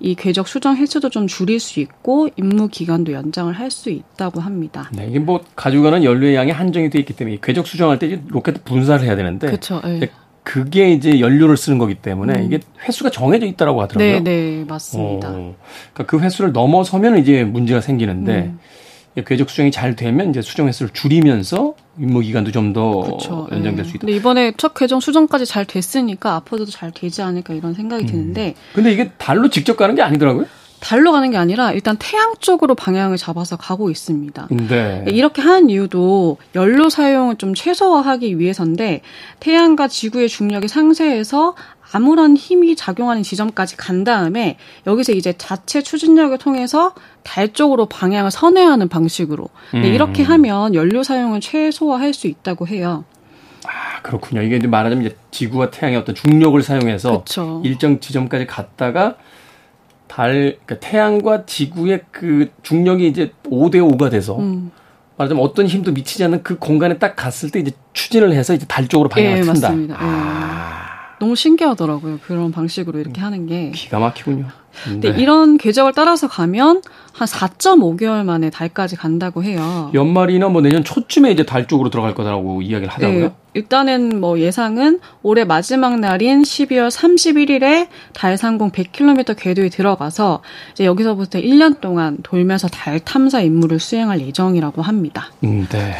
이 0.00 0.14
궤적 0.14 0.48
수정 0.48 0.76
횟수도 0.76 1.08
좀 1.10 1.26
줄일 1.28 1.60
수 1.60 1.78
있고 1.80 2.28
임무 2.36 2.68
기간도 2.68 3.12
연장을 3.12 3.52
할 3.54 3.70
수 3.70 3.88
있다고 3.88 4.40
합니다. 4.40 4.90
네, 4.92 5.06
이게 5.08 5.18
뭐 5.18 5.40
가져가는 5.56 6.02
연료의 6.04 6.34
양이 6.34 6.50
한정이 6.50 6.90
돼 6.90 6.98
있기 6.98 7.14
때문에 7.14 7.38
궤적 7.42 7.66
수정할 7.66 7.98
때 7.98 8.20
로켓 8.28 8.64
분사를 8.64 9.04
해야 9.06 9.16
되는데 9.16 9.46
그렇죠. 9.46 9.80
네. 10.44 10.50
그게 10.52 10.90
이제 10.92 11.20
연료를 11.20 11.56
쓰는 11.56 11.78
거기 11.78 11.94
때문에 11.94 12.40
음. 12.40 12.44
이게 12.44 12.60
횟수가 12.86 13.10
정해져 13.10 13.46
있다라고 13.46 13.80
하더라고요. 13.82 14.20
네, 14.20 14.58
네, 14.58 14.64
맞습니다. 14.66 15.28
어, 15.30 15.54
그러니까 15.92 16.06
그 16.06 16.20
횟수를 16.20 16.52
넘어서면 16.52 17.18
이제 17.18 17.44
문제가 17.44 17.80
생기는데 17.80 18.52
음. 18.54 18.58
궤적 19.26 19.50
수정이 19.50 19.70
잘 19.70 19.94
되면 19.94 20.30
이제 20.30 20.40
수정 20.40 20.68
횟수를 20.68 20.90
줄이면서 20.92 21.74
임무 22.00 22.20
기간도 22.20 22.50
좀 22.50 22.72
더 22.72 23.18
연장될 23.52 23.84
수 23.84 23.90
있다. 23.90 23.98
근데 24.00 24.12
이번에 24.14 24.52
첫 24.56 24.72
궤정 24.72 25.00
수정까지 25.00 25.44
잘 25.44 25.66
됐으니까 25.66 26.34
앞으로도 26.36 26.70
잘 26.70 26.90
되지 26.90 27.20
않을까 27.20 27.52
이런 27.52 27.74
생각이 27.74 28.04
음. 28.04 28.06
드는데. 28.06 28.54
근데 28.72 28.90
이게 28.90 29.10
달로 29.18 29.50
직접 29.50 29.76
가는 29.76 29.94
게 29.94 30.00
아니더라고요? 30.02 30.46
달로 30.82 31.12
가는 31.12 31.30
게 31.30 31.36
아니라 31.36 31.72
일단 31.72 31.96
태양 31.98 32.34
쪽으로 32.40 32.74
방향을 32.74 33.16
잡아서 33.16 33.56
가고 33.56 33.88
있습니다. 33.88 34.48
네. 34.68 35.04
이렇게 35.06 35.40
하는 35.40 35.70
이유도 35.70 36.38
연료 36.56 36.90
사용을 36.90 37.36
좀 37.36 37.54
최소화하기 37.54 38.40
위해서인데 38.40 39.02
태양과 39.38 39.86
지구의 39.86 40.28
중력이 40.28 40.66
상쇄해서 40.66 41.54
아무런 41.92 42.36
힘이 42.36 42.74
작용하는 42.74 43.22
지점까지 43.22 43.76
간 43.76 44.02
다음에 44.02 44.56
여기서 44.86 45.12
이제 45.12 45.34
자체 45.38 45.82
추진력을 45.82 46.36
통해서 46.38 46.94
달 47.22 47.52
쪽으로 47.52 47.86
방향을 47.86 48.32
선회하는 48.32 48.88
방식으로. 48.88 49.48
음. 49.74 49.84
이렇게 49.84 50.24
하면 50.24 50.74
연료 50.74 51.04
사용을 51.04 51.40
최소화할 51.40 52.12
수 52.12 52.26
있다고 52.26 52.66
해요. 52.66 53.04
아 53.64 54.02
그렇군요. 54.02 54.42
이게 54.42 54.66
말하자면 54.66 55.06
이제 55.06 55.16
지구와 55.30 55.70
태양의 55.70 55.98
어떤 55.98 56.16
중력을 56.16 56.60
사용해서 56.60 57.20
그쵸. 57.20 57.62
일정 57.64 58.00
지점까지 58.00 58.46
갔다가 58.46 59.16
달, 60.14 60.58
그러니까 60.66 60.78
태양과 60.80 61.46
지구의 61.46 62.02
그 62.10 62.50
중력이 62.62 63.06
이제 63.06 63.32
5대 63.44 63.76
5가 63.76 64.10
돼서 64.10 64.38
음. 64.38 64.70
말하자면 65.16 65.42
어떤 65.42 65.66
힘도 65.66 65.90
미치지 65.90 66.22
않는 66.24 66.42
그 66.42 66.58
공간에 66.58 66.98
딱 66.98 67.16
갔을 67.16 67.48
때 67.48 67.60
이제 67.60 67.70
추진을 67.94 68.32
해서 68.34 68.52
이제 68.52 68.66
달 68.68 68.88
쪽으로 68.88 69.08
방향을 69.08 69.38
예, 69.38 69.42
튼다. 69.42 69.68
맞습니다. 69.68 69.96
아. 69.98 70.91
예. 71.22 71.24
너무 71.24 71.36
신기하더라고요. 71.36 72.18
그런 72.26 72.50
방식으로 72.50 72.98
이렇게 72.98 73.20
하는 73.20 73.46
게. 73.46 73.70
기가 73.70 74.00
막히군요. 74.00 74.48
근데 74.84 75.12
네. 75.12 75.22
이런 75.22 75.58
궤적을 75.58 75.92
따라서 75.92 76.26
가면 76.26 76.82
한 77.12 77.28
4.5개월 77.28 78.24
만에 78.24 78.50
달까지 78.50 78.96
간다고 78.96 79.44
해요. 79.44 79.90
연말이나 79.94 80.48
뭐 80.48 80.62
내년 80.62 80.82
초쯤에 80.82 81.30
이제 81.30 81.44
달 81.44 81.68
쪽으로 81.68 81.90
들어갈 81.90 82.14
거다라고 82.14 82.62
이야기를 82.62 82.92
하더라고요. 82.92 83.20
네, 83.20 83.34
일단은 83.54 84.18
뭐 84.18 84.40
예상은 84.40 84.98
올해 85.22 85.44
마지막 85.44 86.00
날인 86.00 86.42
12월 86.42 86.88
31일에 86.88 87.88
달 88.14 88.38
상공 88.38 88.70
100km 88.70 89.36
궤도에 89.38 89.68
들어가서 89.68 90.42
이제 90.72 90.86
여기서부터 90.86 91.38
1년 91.38 91.80
동안 91.80 92.16
돌면서 92.22 92.66
달 92.68 92.98
탐사 92.98 93.42
임무를 93.42 93.78
수행할 93.78 94.20
예정이라고 94.22 94.80
합니다. 94.80 95.30
음, 95.44 95.68
네. 95.70 95.94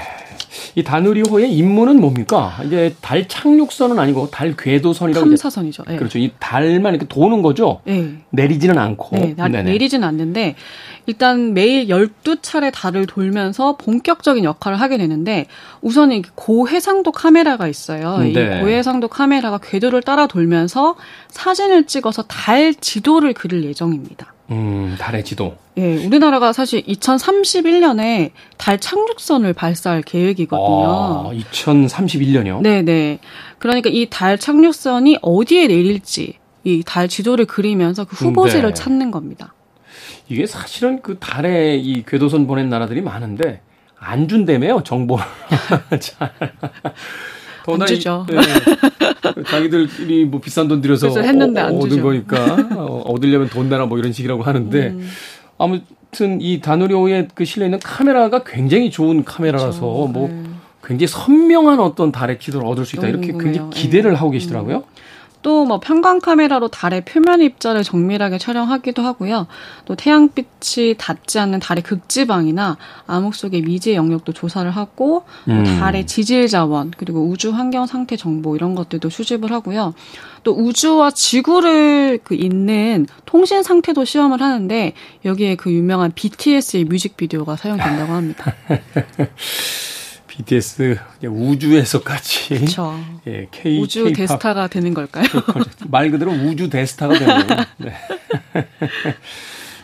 이 0.75 0.83
다누리호의 0.83 1.53
임무는 1.53 2.01
뭡니까? 2.01 2.59
이제 2.65 2.95
달 3.01 3.27
착륙선은 3.29 3.99
아니고 3.99 4.31
달 4.31 4.55
궤도선이라고 4.57 5.27
탐사선이죠. 5.27 5.85
네. 5.89 5.97
그렇죠. 5.97 6.19
이 6.19 6.33
달만 6.39 6.95
이렇게 6.95 7.07
도는 7.07 7.43
거죠. 7.43 7.81
네. 7.85 8.17
내리지는 8.31 8.79
않고. 8.79 9.17
네, 9.17 9.35
내리지는 9.35 10.07
않는데 10.07 10.55
일단 11.07 11.55
매일 11.55 11.89
12차례 11.89 12.71
달을 12.73 13.07
돌면서 13.07 13.77
본격적인 13.77 14.45
역할을 14.45 14.81
하게 14.81 14.99
되는데 14.99 15.47
우선 15.81 16.13
이 16.13 16.23
고해상도 16.35 17.13
카메라가 17.13 17.69
있어요. 17.69 18.19
네. 18.19 18.31
이 18.31 18.35
고해상도 18.35 19.09
카메라가 19.09 19.59
궤도를 19.59 20.03
따라 20.03 20.27
돌면서 20.27 20.97
사진을 21.29 21.87
찍어서 21.87 22.25
달 22.25 22.75
지도를 22.75 23.33
그릴 23.35 23.65
예정입니다. 23.65 24.33
음, 24.51 24.97
달의 24.99 25.25
지도. 25.25 25.57
예, 25.79 26.05
우리나라가 26.07 26.53
사실 26.53 26.83
2031년에 26.83 28.31
달 28.59 28.79
착륙선을 28.79 29.55
발사할 29.55 30.03
계획이거든요. 30.03 30.85
아, 30.87 31.31
2031년이요? 31.33 32.61
네, 32.61 32.83
네. 32.83 33.19
그러니까 33.59 33.89
이 33.91 34.07
달 34.11 34.39
착륙선이 34.39 35.19
어디에 35.23 35.69
내릴지 35.69 36.35
이 36.65 36.83
달 36.85 37.09
지도를 37.09 37.47
그리면서 37.47 38.05
그 38.05 38.15
후보지를 38.17 38.69
네. 38.71 38.75
찾는 38.75 39.11
겁니다. 39.11 39.55
이게 40.29 40.47
사실은 40.47 41.01
그 41.03 41.19
달에 41.19 41.77
이 41.77 42.05
궤도선 42.05 42.47
보낸 42.47 42.69
나라들이 42.69 43.01
많은데 43.01 43.63
안 43.99 44.29
준다며요, 44.29 44.83
정보를. 44.85 45.25
안 47.67 47.87
주죠. 47.87 48.27
네. 48.29 48.37
자기들이 49.45 50.25
뭐 50.25 50.41
비싼 50.41 50.67
돈 50.69 50.81
들여서 50.81 51.21
했는데 51.21 51.61
어, 51.63 51.67
얻은 51.69 51.91
주죠. 51.91 52.03
거니까 52.03 52.57
어, 52.77 53.03
얻으려면 53.07 53.49
돈 53.49 53.69
내라 53.69 53.87
뭐 53.87 53.99
이런 53.99 54.13
식이라고 54.13 54.43
하는데 54.43 54.89
음. 54.89 55.09
아무튼 55.63 56.41
이 56.41 56.61
다누리호에 56.61 57.29
그 57.35 57.45
실려 57.45 57.67
있는 57.67 57.79
카메라가 57.79 58.43
굉장히 58.43 58.91
좋은 58.91 59.25
카메라라서 59.25 59.81
그렇죠. 59.81 60.09
뭐 60.09 60.29
네. 60.29 60.43
굉장히 60.85 61.07
선명한 61.07 61.79
어떤 61.79 62.11
달의 62.11 62.41
지도를 62.41 62.67
얻을 62.67 62.85
수 62.85 62.97
있다 62.97 63.07
이렇게 63.07 63.29
궁금해요. 63.29 63.53
굉장히 63.53 63.71
기대를 63.71 64.11
네. 64.13 64.17
하고 64.17 64.31
계시더라고요. 64.31 64.79
음. 64.79 64.83
또 65.43 65.63
뭐 65.65 65.81
편광 65.81 66.21
카메라로 66.21 66.69
달의 66.69 67.05
표면 67.05 67.41
입자를 67.41 67.83
정밀하게 67.83 68.39
촬영하기도 68.39 69.03
하고요. 69.03 69.47
또 69.85 69.95
태양빛이 69.95 70.97
닿지 70.99 71.39
않는 71.39 71.61
달의 71.61 71.83
극지방이나 71.83 72.77
암흑 73.07 73.35
속의 73.35 73.63
미지의 73.63 73.97
영역도 73.97 74.33
조사를 74.33 74.71
하고 74.71 75.25
음. 75.49 75.65
달의 75.65 76.07
지질 76.07 76.49
자원 76.49 76.93
그리고 76.97 77.27
우주 77.27 77.53
환경 77.53 77.87
상태 77.87 78.17
정보 78.17 78.57
이런 78.57 78.75
것들도 78.75 79.09
수집을 79.09 79.53
하고요. 79.53 79.95
또 80.43 80.53
우주와 80.53 81.13
지구를 81.13 82.19
그 82.25 82.35
잇는 82.35 83.07
통신 83.27 83.63
상태도 83.63 84.05
시험을 84.05 84.43
하는데 84.43 84.93
여기에 85.25 85.55
그 85.55 85.73
유명한 85.73 86.13
BTS의 86.15 86.85
뮤직비디오가 86.85 87.57
사용된다고 87.57 88.13
합니다. 88.13 88.53
BTS 90.45 90.99
우주에서까지 91.25 92.49
그쵸. 92.61 92.99
예, 93.27 93.47
K 93.51 93.81
우주 93.81 94.05
K-pop. 94.05 94.17
대스타가 94.27 94.67
되는 94.69 94.95
걸까요? 94.95 95.25
말 95.89 96.11
그대로 96.11 96.33
우주 96.33 96.69
대스타가 96.69 97.19
되는 97.19 97.47
거예요. 97.47 97.65
네. 97.79 97.93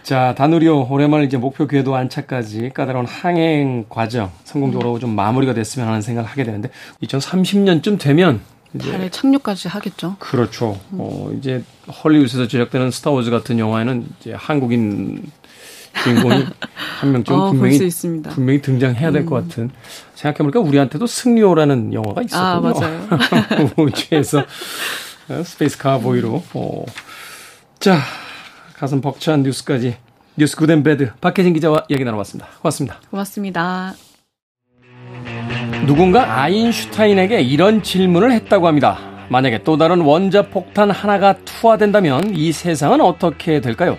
자, 0.02 0.34
다누리오 0.36 0.88
오랜만에 0.90 1.24
이제 1.24 1.36
목표 1.36 1.66
궤도 1.66 1.94
안착까지 1.94 2.70
까다로운 2.72 3.06
항행 3.06 3.84
과정 3.88 4.30
성공적으로 4.44 4.94
음. 4.94 5.00
좀 5.00 5.10
마무리가 5.14 5.52
됐으면 5.54 5.86
하는 5.86 6.00
생각을 6.00 6.28
하게 6.28 6.44
되는데 6.44 6.70
2030년쯤 7.02 7.98
되면 7.98 8.40
달에 8.78 9.10
착륙까지 9.10 9.68
하겠죠. 9.68 10.16
그렇죠. 10.18 10.80
음. 10.92 10.98
어, 11.00 11.30
이제 11.36 11.62
헐리우드에서 12.04 12.48
제작되는 12.48 12.90
스타워즈 12.90 13.30
같은 13.30 13.58
영화에는 13.58 14.06
이제 14.20 14.32
한국인 14.32 15.30
주인공이 16.02 16.46
한 17.00 17.12
명쯤 17.12 17.34
어, 17.34 17.50
분명히 17.50 17.78
분명히 18.30 18.62
등장해야 18.62 19.10
될것 19.10 19.42
음. 19.42 19.48
같은 19.48 19.70
생각해보니까 20.18 20.60
우리한테도 20.60 21.06
승리호라는 21.06 21.94
영화가 21.94 22.22
있었거든요. 22.22 22.86
아, 23.10 23.18
맞아요. 23.18 23.70
우주에서 23.78 24.40
어, 25.28 25.42
Space 25.44 25.78
Cowboy로. 25.78 26.42
어. 26.54 26.84
자, 27.78 27.98
가슴 28.74 29.00
벅찬 29.00 29.44
뉴스까지 29.44 29.96
뉴스 30.36 30.56
Good 30.56 30.71
and 30.71 30.82
Bad 30.82 31.12
박혜진 31.20 31.54
기자와 31.54 31.84
얘기 31.90 32.04
나눠봤습니다. 32.04 32.48
고맙습니다. 32.60 33.00
고맙습니다. 33.10 33.94
누군가 35.86 36.42
아인슈타인에게 36.42 37.40
이런 37.40 37.82
질문을 37.82 38.32
했다고 38.32 38.66
합니다. 38.66 38.98
만약에 39.30 39.62
또 39.62 39.76
다른 39.76 40.00
원자 40.00 40.42
폭탄 40.42 40.90
하나가 40.90 41.34
투하된다면 41.44 42.34
이 42.34 42.50
세상은 42.52 43.00
어떻게 43.00 43.60
될까요? 43.60 43.98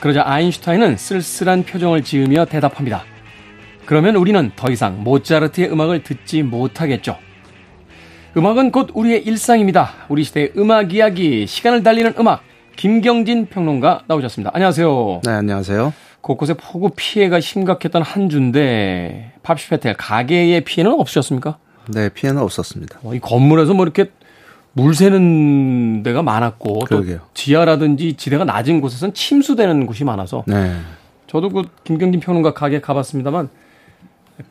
그러자 0.00 0.22
아인슈타인은 0.24 0.96
쓸쓸한 0.96 1.64
표정을 1.64 2.02
지으며 2.02 2.44
대답합니다. 2.46 3.04
그러면 3.86 4.16
우리는 4.16 4.50
더 4.56 4.70
이상 4.70 5.02
모차르트의 5.04 5.70
음악을 5.70 6.02
듣지 6.02 6.42
못하겠죠. 6.42 7.16
음악은 8.36 8.72
곧 8.72 8.90
우리의 8.92 9.22
일상입니다. 9.24 9.90
우리 10.08 10.24
시대의 10.24 10.52
음악 10.58 10.92
이야기, 10.92 11.46
시간을 11.46 11.84
달리는 11.84 12.12
음악, 12.18 12.42
김경진 12.74 13.46
평론가 13.46 14.02
나오셨습니다. 14.08 14.50
안녕하세요. 14.52 15.20
네, 15.24 15.30
안녕하세요. 15.30 15.94
곳곳에 16.20 16.54
폭우 16.54 16.90
피해가 16.94 17.40
심각했던 17.40 18.02
한 18.02 18.28
주인데 18.28 19.32
팝시페텔 19.44 19.94
가게의 19.96 20.62
피해는 20.62 20.92
없으셨습니까? 20.92 21.56
네, 21.94 22.08
피해는 22.08 22.42
없었습니다. 22.42 22.98
어, 23.04 23.14
이 23.14 23.20
건물에서 23.20 23.72
뭐 23.72 23.84
이렇게 23.84 24.10
물 24.72 24.94
새는 24.94 26.02
데가 26.02 26.22
많았고 26.22 26.80
그러게요. 26.80 27.18
또 27.18 27.24
지하라든지 27.32 28.14
지대가 28.14 28.44
낮은 28.44 28.80
곳에선 28.80 29.14
침수되는 29.14 29.86
곳이 29.86 30.02
많아서 30.02 30.42
네. 30.48 30.72
저도 31.28 31.50
그 31.50 31.62
김경진 31.84 32.20
평론가 32.20 32.52
가게 32.52 32.80
가봤습니다만 32.80 33.48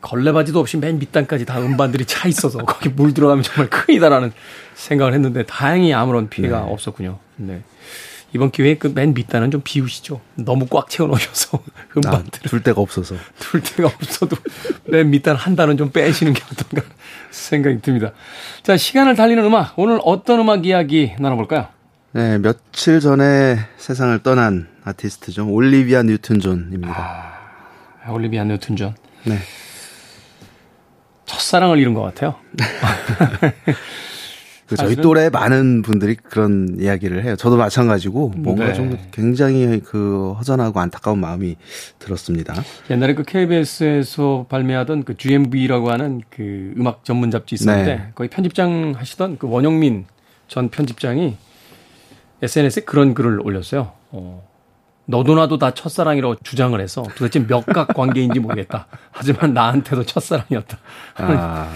걸레바지도 0.00 0.58
없이 0.58 0.76
맨 0.76 0.98
밑단까지 0.98 1.44
다 1.46 1.60
음반들이 1.60 2.04
차 2.06 2.28
있어서 2.28 2.58
거기 2.58 2.88
물 2.88 3.14
들어가면 3.14 3.42
정말 3.44 3.70
큰이다라는 3.70 4.32
생각을 4.74 5.14
했는데 5.14 5.44
다행히 5.44 5.94
아무런 5.94 6.28
피해가 6.28 6.60
네. 6.60 6.66
없었군요. 6.72 7.18
네. 7.36 7.62
이번 8.34 8.50
기회에 8.50 8.76
그 8.76 8.88
맨 8.92 9.14
밑단은 9.14 9.50
좀 9.52 9.60
비우시죠. 9.64 10.20
너무 10.34 10.66
꽉 10.68 10.90
채워 10.90 11.08
놓으셔서 11.08 11.60
음반들. 11.96 12.40
아, 12.44 12.48
둘 12.48 12.62
데가 12.62 12.80
없어서. 12.80 13.14
둘 13.38 13.62
데가 13.62 13.88
없어도 13.88 14.36
맨 14.86 15.10
밑단 15.10 15.36
한 15.36 15.54
단은 15.56 15.76
좀 15.76 15.90
빼시는 15.90 16.32
게 16.34 16.42
어떤가 16.50 16.86
생각이 17.30 17.80
듭니다. 17.80 18.12
자, 18.62 18.76
시간을 18.76 19.14
달리는 19.14 19.42
음악. 19.44 19.78
오늘 19.78 20.00
어떤 20.04 20.40
음악 20.40 20.66
이야기 20.66 21.12
나눠볼까요? 21.20 21.68
네, 22.12 22.38
며칠 22.38 22.98
전에 23.00 23.58
세상을 23.78 24.18
떠난 24.22 24.68
아티스트죠. 24.84 25.48
올리비아 25.48 26.02
뉴튼 26.02 26.40
존입니다. 26.40 26.94
아, 28.04 28.10
올리비아 28.10 28.44
뉴튼 28.44 28.74
존. 28.76 28.94
네. 29.24 29.38
첫사랑을 31.26 31.78
잃은 31.78 31.94
것 31.94 32.02
같아요. 32.02 32.36
그 34.66 34.74
저희 34.74 34.96
또래 34.96 35.30
많은 35.30 35.82
분들이 35.82 36.16
그런 36.16 36.76
이야기를 36.80 37.24
해요. 37.24 37.36
저도 37.36 37.56
마찬가지고 37.56 38.32
뭔가 38.36 38.66
네. 38.66 38.74
좀 38.74 38.98
굉장히 39.12 39.80
그 39.80 40.32
허전하고 40.32 40.80
안타까운 40.80 41.20
마음이 41.20 41.56
들었습니다. 42.00 42.54
옛날에 42.90 43.14
그 43.14 43.22
KBS에서 43.22 44.46
발매하던 44.48 45.04
그 45.04 45.16
GMV라고 45.16 45.90
하는 45.90 46.20
그 46.30 46.74
음악 46.76 47.04
전문 47.04 47.30
잡지 47.30 47.54
있었는데 47.54 47.94
네. 47.94 48.08
거기 48.16 48.28
편집장 48.28 48.94
하시던 48.96 49.38
그 49.38 49.48
원용민 49.48 50.06
전 50.48 50.68
편집장이 50.68 51.36
SNS에 52.42 52.82
그런 52.82 53.14
글을 53.14 53.40
올렸어요. 53.40 53.92
어, 54.10 54.45
너도 55.06 55.34
나도 55.34 55.58
다 55.58 55.72
첫사랑이라고 55.72 56.36
주장을 56.42 56.78
해서 56.80 57.04
도대체 57.16 57.44
몇각 57.46 57.88
관계인지 57.94 58.40
모르겠다. 58.40 58.86
하지만 59.10 59.54
나한테도 59.54 60.04
첫사랑이었다. 60.04 60.78
아. 61.16 61.72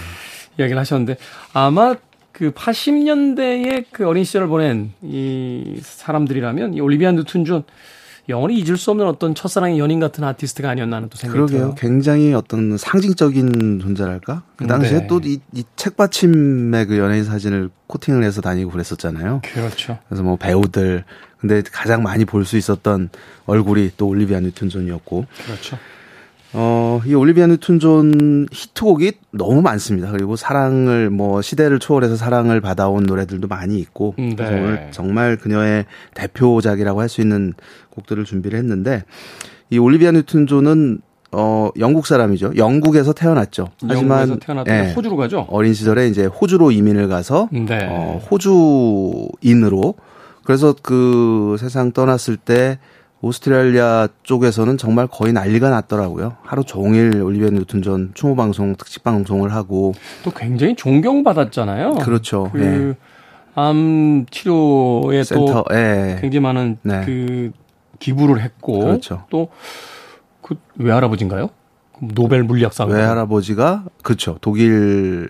이야기를 0.58 0.78
하셨는데 0.78 1.16
아마 1.52 1.94
그 2.32 2.52
80년대의 2.52 3.86
그 3.92 4.06
어린 4.06 4.24
시절을 4.24 4.48
보낸 4.48 4.92
이 5.02 5.78
사람들이라면 5.80 6.74
이 6.74 6.80
올리비아 6.80 7.12
뉴튼 7.12 7.44
존 7.44 7.64
영원히 8.30 8.58
잊을 8.58 8.76
수 8.76 8.90
없는 8.90 9.06
어떤 9.06 9.34
첫사랑의 9.34 9.78
연인 9.78 10.00
같은 10.00 10.24
아티스트가 10.24 10.70
아니었나 10.70 10.96
하는 10.96 11.08
또 11.08 11.16
생각이 11.18 11.36
그러게요. 11.36 11.58
들어요. 11.58 11.74
굉장히 11.76 12.32
어떤 12.32 12.76
상징적인 12.78 13.80
존재랄까? 13.80 14.42
그 14.56 14.66
당시에 14.66 15.00
네. 15.00 15.06
또이 15.06 15.40
이 15.54 15.64
책받침의 15.76 16.86
그 16.86 16.98
연예인 16.98 17.24
사진을 17.24 17.70
코팅을 17.86 18.22
해서 18.22 18.40
다니고 18.40 18.70
그랬었잖아요. 18.70 19.42
그렇죠. 19.44 19.98
그래서 20.08 20.22
뭐 20.22 20.36
배우들 20.36 21.04
근데 21.38 21.62
가장 21.72 22.02
많이 22.02 22.24
볼 22.24 22.44
수 22.44 22.56
있었던 22.56 23.10
얼굴이 23.46 23.92
또 23.96 24.08
올리비아 24.08 24.40
뉴튼 24.40 24.68
존이었고. 24.68 25.26
그렇죠. 25.46 25.78
어, 26.52 27.00
이 27.06 27.14
올리비아 27.14 27.46
뉴튼 27.46 27.78
존 27.78 28.46
히트곡이 28.50 29.12
너무 29.32 29.62
많습니다. 29.62 30.10
그리고 30.10 30.34
사랑을 30.34 31.08
뭐 31.08 31.42
시대를 31.42 31.78
초월해서 31.78 32.16
사랑을 32.16 32.60
받아온 32.60 33.04
노래들도 33.04 33.46
많이 33.46 33.78
있고 33.78 34.14
음, 34.18 34.34
네. 34.36 34.44
오늘 34.44 34.88
정말 34.90 35.36
그녀의 35.36 35.86
대표작이라고 36.14 37.00
할 37.00 37.08
수 37.08 37.20
있는 37.20 37.54
곡들을 37.90 38.24
준비를 38.24 38.58
했는데 38.58 39.02
이 39.70 39.78
올리비아 39.78 40.10
뉴튼 40.12 40.46
존은 40.46 41.00
어 41.32 41.70
영국 41.78 42.06
사람이죠. 42.06 42.52
영국에서 42.56 43.12
태어났죠. 43.12 43.68
하지만 43.86 44.40
태어났다 44.40 44.88
예, 44.88 44.92
호주로 44.92 45.16
가죠. 45.16 45.46
어린 45.48 45.74
시절에 45.74 46.08
이제 46.08 46.26
호주로 46.26 46.72
이민을 46.72 47.06
가서 47.06 47.48
네. 47.52 47.86
어 47.88 48.20
호주인으로 48.30 49.94
그래서 50.44 50.74
그 50.82 51.56
세상 51.60 51.92
떠났을 51.92 52.36
때 52.36 52.78
오스트레일리아 53.22 54.09
쪽에서는 54.22 54.78
정말 54.78 55.06
거의 55.06 55.33
난리가 55.33 55.68
났더라고요. 55.68 56.37
하루 56.42 56.64
종일 56.64 57.22
올리비아 57.22 57.50
뉴튼 57.50 57.83
존 57.83 58.12
추모 58.14 58.35
방송 58.35 58.74
특집 58.76 59.02
방송을 59.02 59.52
하고 59.52 59.94
또 60.24 60.30
굉장히 60.30 60.74
존경받았잖아요. 60.74 61.96
그렇죠. 61.96 62.50
그암 63.54 64.26
치료에 64.30 65.22
센터, 65.22 65.64
또 65.64 65.74
예. 65.74 66.18
굉장히 66.20 66.40
많은 66.40 66.78
네. 66.83 67.02
그 67.04 67.50
기부를 67.98 68.40
했고 68.40 68.80
그렇죠. 68.80 69.24
또그 69.28 70.56
외할아버지인가요? 70.76 71.50
노벨 72.00 72.42
물리학상 72.44 72.88
외할아버지가 72.88 73.85
그렇죠 74.02 74.38
독일인 74.40 75.28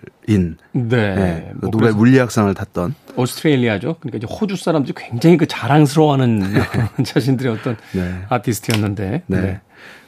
네, 0.71 1.15
네. 1.15 1.51
그뭐 1.59 1.69
노벨 1.69 1.91
물리학상을 1.91 2.53
탔던 2.53 2.95
오스트레일리아죠. 3.15 3.95
그러니까 3.99 4.17
이제 4.17 4.27
호주 4.29 4.55
사람들이 4.55 4.93
굉장히 4.97 5.37
그 5.37 5.47
자랑스러워하는 5.47 6.43
자신들의 7.05 7.53
어떤 7.53 7.77
네. 7.93 8.21
아티스트였는데 8.29 9.23
네. 9.27 9.41
네. 9.41 9.59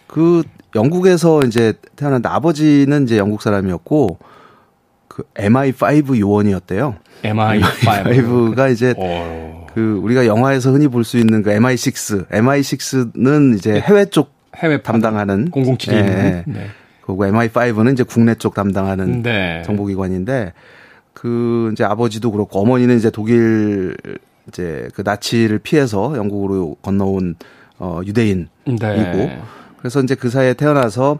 그 0.07 0.43
영국에서 0.75 1.41
이제 1.43 1.73
태어났는데 1.95 2.29
아버지는 2.29 3.03
이제 3.03 3.17
영국 3.17 3.41
사람이었고 3.41 4.17
그 5.07 5.23
MI5 5.35 6.19
요원이었대요. 6.19 6.95
MI5 7.23 8.55
가 8.55 8.67
이제 8.69 8.93
오. 8.97 9.67
그 9.73 9.99
우리가 10.03 10.25
영화에서 10.25 10.71
흔히 10.71 10.87
볼 10.87 11.03
수 11.03 11.17
있는 11.17 11.41
그 11.43 11.51
MI6, 11.51 12.27
MI6는 12.29 13.57
이제 13.57 13.79
해외 13.79 14.05
쪽 14.05 14.33
해외 14.55 14.81
담당하는 14.81 15.49
007이 15.51 15.91
네. 15.91 16.43
네. 16.45 16.67
그리고 17.01 17.25
MI5는 17.25 17.93
이제 17.93 18.03
국내 18.03 18.35
쪽 18.35 18.53
담당하는 18.53 19.23
네. 19.23 19.61
정보기관인데 19.65 20.53
그 21.13 21.69
이제 21.73 21.83
아버지도 21.83 22.31
그렇고 22.31 22.59
어머니는 22.59 22.97
이제 22.97 23.09
독일 23.09 23.95
이제 24.47 24.89
그 24.93 25.01
나치를 25.03 25.59
피해서 25.59 26.15
영국으로 26.17 26.75
건너온 26.81 27.35
어 27.79 28.01
유대인이고 28.05 28.49
네. 28.79 29.41
그래서 29.77 30.01
이제 30.01 30.15
그 30.15 30.29
사이에 30.29 30.53
태어나서 30.53 31.19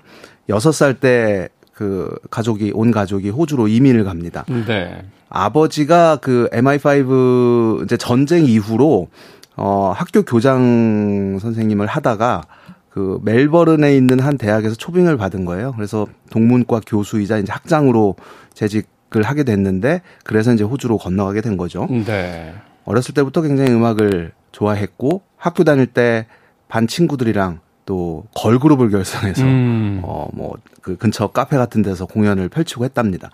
여섯 0.50 0.72
살 0.72 0.96
때 0.96 1.50
그 1.74 2.16
가족이 2.30 2.72
온 2.76 2.92
가족이 2.92 3.30
호주로 3.30 3.68
이민을 3.68 4.04
갑니다. 4.04 4.46
네. 4.68 5.04
아버지가 5.30 6.18
그 6.18 6.48
MI5 6.54 7.84
이제 7.84 7.98
전쟁 7.98 8.46
이후로 8.46 9.08
어 9.56 9.94
학교 9.96 10.22
교장 10.24 11.40
선생님을 11.42 11.88
하다가 11.88 12.44
그 12.90 13.20
멜버른에 13.24 13.96
있는 13.96 14.20
한 14.20 14.38
대학에서 14.38 14.76
초빙을 14.76 15.18
받은 15.18 15.46
거예요. 15.46 15.74
그래서 15.76 16.06
동문과 16.30 16.82
교수이자 16.86 17.40
이제 17.40 17.52
학장으로 17.52 18.16
재직 18.54 18.88
을 19.16 19.24
하게 19.24 19.44
됐는데 19.44 20.02
그래서 20.24 20.54
이제 20.54 20.64
호주로 20.64 20.98
건너가게 20.98 21.42
된 21.42 21.58
거죠. 21.58 21.88
네. 21.90 22.54
어렸을 22.86 23.14
때부터 23.14 23.42
굉장히 23.42 23.72
음악을 23.72 24.32
좋아했고 24.52 25.22
학교 25.38 25.64
다닐 25.64 25.88
때 25.88 26.26
반 26.74 26.88
친구들이랑 26.88 27.60
또 27.86 28.26
걸그룹을 28.34 28.90
결성해서 28.90 29.44
음. 29.44 30.02
어뭐 30.02 30.56
그 30.82 30.98
근처 30.98 31.28
카페 31.28 31.56
같은 31.56 31.84
데서 31.84 32.08
공연을 32.08 32.50
펼치고 32.50 32.84
했답니다. 32.84 33.30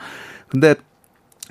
근데 0.50 0.76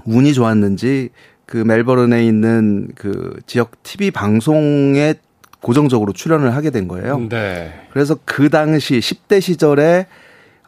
운이 0.05 0.35
좋았는지 0.35 1.09
그 1.47 1.57
멜버른에 1.57 2.27
있는 2.27 2.89
그 2.95 3.41
지역 3.47 3.83
TV 3.83 4.11
방송에 4.11 5.15
고정적으로 5.63 6.13
출연을 6.13 6.55
하게 6.55 6.69
된 6.69 6.89
거예요. 6.89 7.27
네. 7.31 7.73
그래서 7.91 8.19
그 8.27 8.51
당시 8.51 8.99
10대 8.99 9.41
시절에 9.41 10.09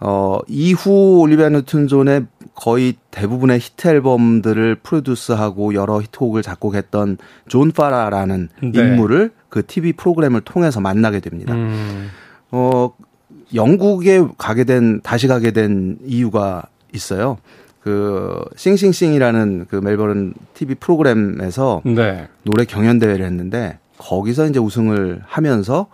어 0.01 0.39
이후 0.49 1.21
올리비아 1.21 1.51
뉴튼 1.51 1.87
존의 1.87 2.25
거의 2.61 2.95
대부분의 3.11 3.59
히트 3.59 3.89
앨범들을 3.89 4.75
프로듀스하고 4.77 5.73
여러 5.73 5.99
히트곡을 6.03 6.43
작곡했던 6.43 7.17
존 7.49 7.73
파라라는 7.73 8.51
네. 8.63 8.79
인물을 8.79 9.31
그 9.49 9.67
TV 9.67 9.95
프로그램을 9.95 10.43
통해서 10.43 10.79
만나게 10.79 11.21
됩니다. 11.21 11.55
음. 11.55 12.11
어 12.51 12.93
영국에 13.55 14.23
가게 14.37 14.65
된 14.65 15.01
다시 15.01 15.27
가게 15.27 15.53
된 15.53 15.97
이유가 16.05 16.65
있어요. 16.93 17.39
그 17.83 18.45
Sing 18.57 18.80
Sing 18.80 19.03
Sing이라는 19.03 19.67
그 19.71 19.77
멜버른 19.77 20.35
TV 20.53 20.75
프로그램에서 20.75 21.81
네. 21.87 22.29
노래 22.43 22.67
경연 22.67 22.99
대회를 22.99 23.25
했는데 23.25 23.79
거기서 23.97 24.47
이제 24.47 24.59
우승을 24.59 25.23
하면서 25.25 25.87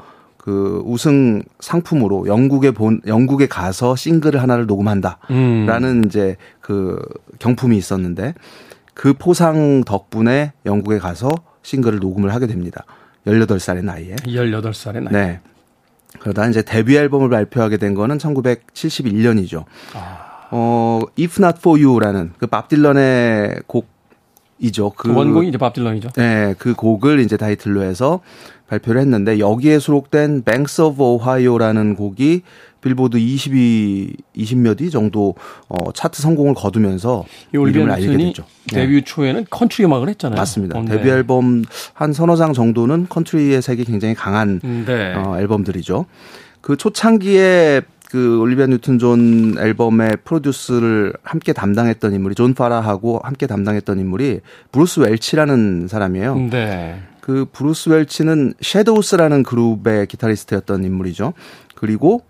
그 0.46 0.80
우승 0.85 1.42
상품으로 1.59 2.28
영국에 2.28 2.70
본 2.70 3.00
영국에 3.04 3.48
가서 3.48 3.96
싱글을 3.96 4.40
하나를 4.40 4.66
녹음한다라는 4.66 5.18
음. 5.32 6.02
이제 6.06 6.37
그 6.61 7.02
경품이 7.40 7.76
있었는데 7.76 8.32
그 8.94 9.12
포상 9.12 9.82
덕분에 9.82 10.52
영국에 10.64 11.00
가서 11.00 11.30
싱글을 11.62 11.98
녹음을 11.98 12.32
하게 12.32 12.46
됩니다. 12.46 12.85
18살의 13.26 13.85
나이에. 13.85 14.14
18살의 14.24 15.02
나이. 15.02 15.12
네. 15.12 15.40
그러다 16.20 16.46
이제 16.46 16.62
데뷔 16.62 16.96
앨범을 16.96 17.28
발표하게 17.28 17.76
된 17.78 17.94
거는 17.94 18.18
1971년이죠. 18.18 19.64
아. 19.94 20.46
어, 20.52 21.00
If 21.18 21.42
Not 21.42 21.59
For 21.59 21.85
You라는 21.85 22.35
그밥 22.38 22.68
딜런의 22.68 23.62
곡 23.66 23.88
이죠. 24.59 24.90
그 24.90 25.12
원곡이 25.12 25.48
이제 25.48 25.59
밥 25.59 25.74
딜런이죠. 25.74 26.11
네, 26.16 26.54
그 26.59 26.74
곡을 26.74 27.20
이제 27.20 27.37
타이틀로 27.37 27.82
해서 27.82 28.20
발표를 28.68 29.00
했는데 29.00 29.38
여기에 29.38 29.79
수록된 29.79 30.42
Banks 30.42 30.81
of 30.81 31.02
Ohio라는 31.02 31.94
곡이 31.94 32.42
빌보드 32.83 33.16
22, 33.16 34.14
20몇 34.37 34.81
위 34.81 34.90
정도 34.90 35.35
어, 35.68 35.92
차트 35.92 36.22
성공을 36.22 36.55
거두면서 36.55 37.24
이름을 37.52 37.90
알리게 37.90 38.16
됐죠. 38.16 38.44
네. 38.72 38.83
데뷔 38.83 39.02
초에는 39.02 39.46
컨트리 39.50 39.85
음악을 39.87 40.09
했잖아요. 40.11 40.37
맞습니다. 40.37 40.79
어, 40.79 40.83
네. 40.83 40.90
데뷔 40.96 41.11
앨범 41.11 41.64
한 41.94 42.12
서너 42.12 42.37
장 42.37 42.52
정도는 42.52 43.07
컨트리의 43.09 43.61
색이 43.61 43.85
굉장히 43.85 44.14
강한 44.14 44.61
네. 44.87 45.14
어, 45.14 45.37
앨범들이죠. 45.38 46.07
그 46.61 46.76
초창기에 46.76 47.83
그 48.09 48.38
올리비아 48.40 48.66
뉴튼 48.66 48.98
존 48.98 49.57
앨범의 49.59 50.18
프로듀스를 50.24 51.12
함께 51.24 51.52
담당했던 51.52 52.14
인물이 52.14 52.37
존 52.37 52.55
파라하고 52.55 53.20
함께 53.24 53.48
담당했던 53.48 53.98
인물이 53.98 54.40
브루스 54.70 55.00
웰치라는 55.00 55.88
사람이에요. 55.88 56.37
네. 56.50 57.00
그 57.26 57.44
브루스 57.50 57.88
웰치는 57.88 58.54
섀도우스라는 58.60 59.42
그룹의 59.42 60.06
기타리스트였던 60.06 60.84
인물이죠. 60.84 61.32
그리고 61.74 62.22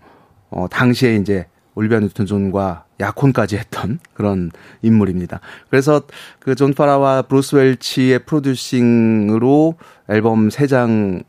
어 0.49 0.65
당시에 0.67 1.17
이제 1.17 1.45
올리비아 1.75 1.99
뉴튼 1.99 2.25
존과 2.25 2.85
약혼까지 2.99 3.57
했던 3.57 3.99
그런 4.15 4.49
인물입니다. 4.81 5.39
그래서 5.69 6.01
그 6.39 6.55
존 6.55 6.73
파라와 6.73 7.21
브루스 7.23 7.57
웰치의 7.57 8.25
프로듀싱으로 8.25 9.75
앨범 10.09 10.49
3장이 10.49 11.23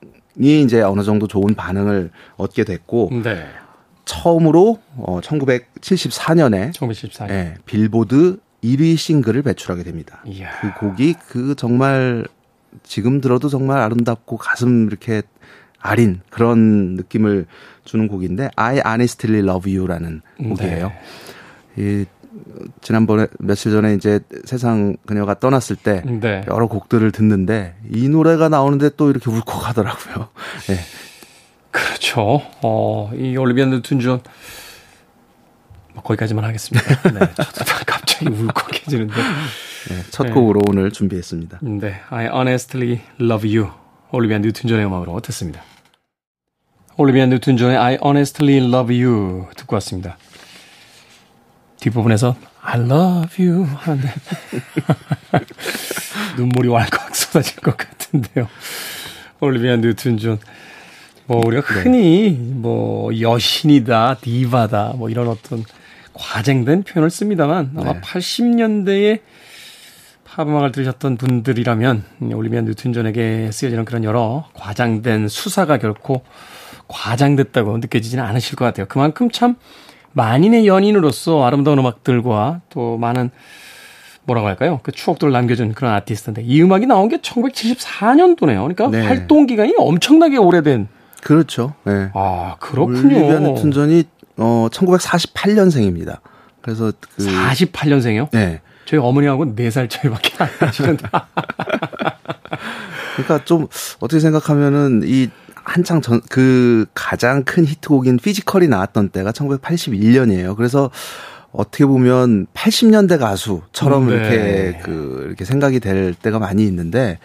이제 0.65 0.81
어느 0.81 1.03
정도 1.03 1.27
좋은 1.27 1.55
반응을 1.55 2.11
얻게 2.39 2.65
됐고 2.65 3.11
네. 3.23 3.45
처음으로 4.07 4.79
어 4.97 5.21
1974년에 5.21 6.73
1974년. 6.73 7.29
예, 7.29 7.55
빌보드 7.67 8.39
1위 8.65 8.97
싱글을 8.97 9.43
배출하게 9.43 9.83
됩니다. 9.83 10.23
이야. 10.25 10.49
그 10.63 10.73
곡이 10.81 11.17
그 11.29 11.55
정말 11.55 12.25
지금 12.83 13.21
들어도 13.21 13.49
정말 13.49 13.79
아름답고 13.79 14.37
가슴 14.37 14.87
이렇게 14.87 15.23
아린 15.81 16.21
그런 16.31 16.95
느낌을 16.95 17.47
주는 17.85 18.09
곡인데 18.09 18.51
I 18.57 18.81
Honestly 18.85 19.43
Love 19.43 19.77
You라는 19.77 20.23
네. 20.39 20.49
곡이에요. 20.49 20.93
이 21.77 22.05
지난번에 22.81 23.27
며칠 23.39 23.73
전에 23.73 23.95
이제 23.95 24.21
세상 24.45 24.97
그녀가 25.07 25.35
떠났을 25.35 25.77
때 25.77 26.03
네. 26.05 26.45
여러 26.49 26.67
곡들을 26.67 27.11
듣는데 27.13 27.77
이 27.91 28.09
노래가 28.09 28.49
나오는데 28.49 28.91
또 28.97 29.11
이렇게 29.11 29.31
울컥하더라고요. 29.31 30.29
네. 30.69 30.79
그렇죠. 31.71 32.43
어, 32.63 33.11
이 33.15 33.37
올리비아 33.37 33.67
뉴튼 33.67 34.01
존뭐 34.01 34.21
거기까지만 36.03 36.45
하겠습니다. 36.45 36.87
네, 37.11 37.21
저도 37.35 37.65
갑자기 37.87 38.29
울컥해지는데. 38.29 39.15
네, 39.89 40.03
첫 40.11 40.33
곡으로 40.33 40.61
네. 40.61 40.67
오늘 40.69 40.91
준비했습니다. 40.91 41.61
네, 41.63 42.01
I 42.11 42.27
honestly 42.27 43.01
love 43.21 43.57
you. 43.57 43.73
올리비아 44.11 44.39
뉴튼 44.39 44.69
존의 44.69 44.87
음악으로 44.87 45.21
듣습니다. 45.21 45.63
올리비아 46.97 47.27
뉴튼 47.27 47.57
존의 47.57 47.77
I 47.77 47.99
honestly 48.05 48.57
love 48.59 49.03
you 49.03 49.47
듣고 49.57 49.77
왔습니다. 49.77 50.19
뒷부분에서 51.81 52.37
I 52.61 52.81
love 52.81 53.47
you 53.47 53.65
하는데 53.65 54.13
눈물이 56.37 56.69
왈칵 56.69 57.15
쏟아질 57.15 57.57
것 57.57 57.77
같은데요. 57.77 58.49
올리비아 59.41 59.77
뉴튼 59.77 60.19
존. 60.19 60.39
뭐 61.27 61.41
우리가 61.47 61.75
네. 61.75 61.81
흔히 61.81 62.31
네. 62.33 62.55
뭐 62.55 63.19
여신이다, 63.19 64.17
디바다 64.21 64.95
뭐 64.97 65.09
이런 65.09 65.29
어떤 65.29 65.65
과장된 66.15 66.83
표현을 66.83 67.11
씁니다만 67.11 67.73
아마 67.77 67.93
네. 67.93 68.01
80년대에 68.01 69.21
팝음악을 70.35 70.73
들으셨던 70.73 71.17
분들이라면 71.17 72.05
올리비아 72.35 72.61
뉴튼 72.61 72.93
존에게 72.93 73.51
쓰여지는 73.51 73.85
그런 73.85 74.05
여러 74.05 74.45
과장된 74.55 75.29
수사가 75.29 75.79
결코 75.79 76.23
과장됐다고 76.87 77.79
느껴지지는 77.79 78.23
않으실 78.25 78.57
것 78.57 78.65
같아요. 78.65 78.87
그만큼 78.87 79.31
참 79.31 79.57
만인의 80.13 80.67
연인으로서 80.67 81.45
아름다운 81.45 81.79
음악들과 81.79 82.61
또 82.71 82.97
많은 82.99 83.31
뭐라고 84.25 84.47
할까요? 84.47 84.81
그 84.83 84.93
추억들을 84.93 85.33
남겨준 85.33 85.73
그런 85.73 85.95
아티스트인데 85.95 86.43
이 86.43 86.63
음악이 86.63 86.87
나온 86.87 87.09
게 87.09 87.17
1974년도네요. 87.19 88.63
그러니까 88.63 88.89
네. 88.89 89.03
활동 89.03 89.47
기간이 89.47 89.75
엄청나게 89.77 90.37
오래된 90.37 90.89
그렇죠. 91.23 91.75
네. 91.85 92.11
아, 92.15 92.57
그렇군요. 92.61 93.17
올리비아 93.17 93.39
뉴튼 93.41 93.71
존이 93.71 94.05
어 94.37 94.69
1948년생입니다. 94.71 96.19
그래서 96.61 96.93
그 97.17 97.27
48년생이요? 97.27 98.31
네. 98.33 98.61
저희 98.89 98.99
어머니하고 99.01 99.55
4살 99.55 99.91
차이밖에 99.91 100.33
안 100.39 100.49
나시는데. 100.59 101.09
그러니까 103.17 103.45
좀 103.45 103.67
어떻게 104.01 104.19
생각하면은 104.19 105.03
이 105.05 105.29
한창 105.53 106.01
전 106.01 106.23
그 106.31 106.87
가장 106.95 107.45
큰 107.45 107.67
히트곡인 107.67 108.17
Physical이 108.17 108.69
나왔던 108.69 109.11
때가 109.11 109.33
1981년이에요. 109.33 110.57
그래서 110.57 110.91
어떻게 111.53 111.85
보면 111.85 112.47
80년대 112.55 113.19
가수처럼 113.19 114.07
네. 114.07 114.15
이렇게 114.15 114.81
그 114.83 115.25
이렇게 115.27 115.45
생각이 115.45 115.81
될 115.81 116.15
때가 116.15 116.39
많이 116.39 116.65
있는데 116.65 117.19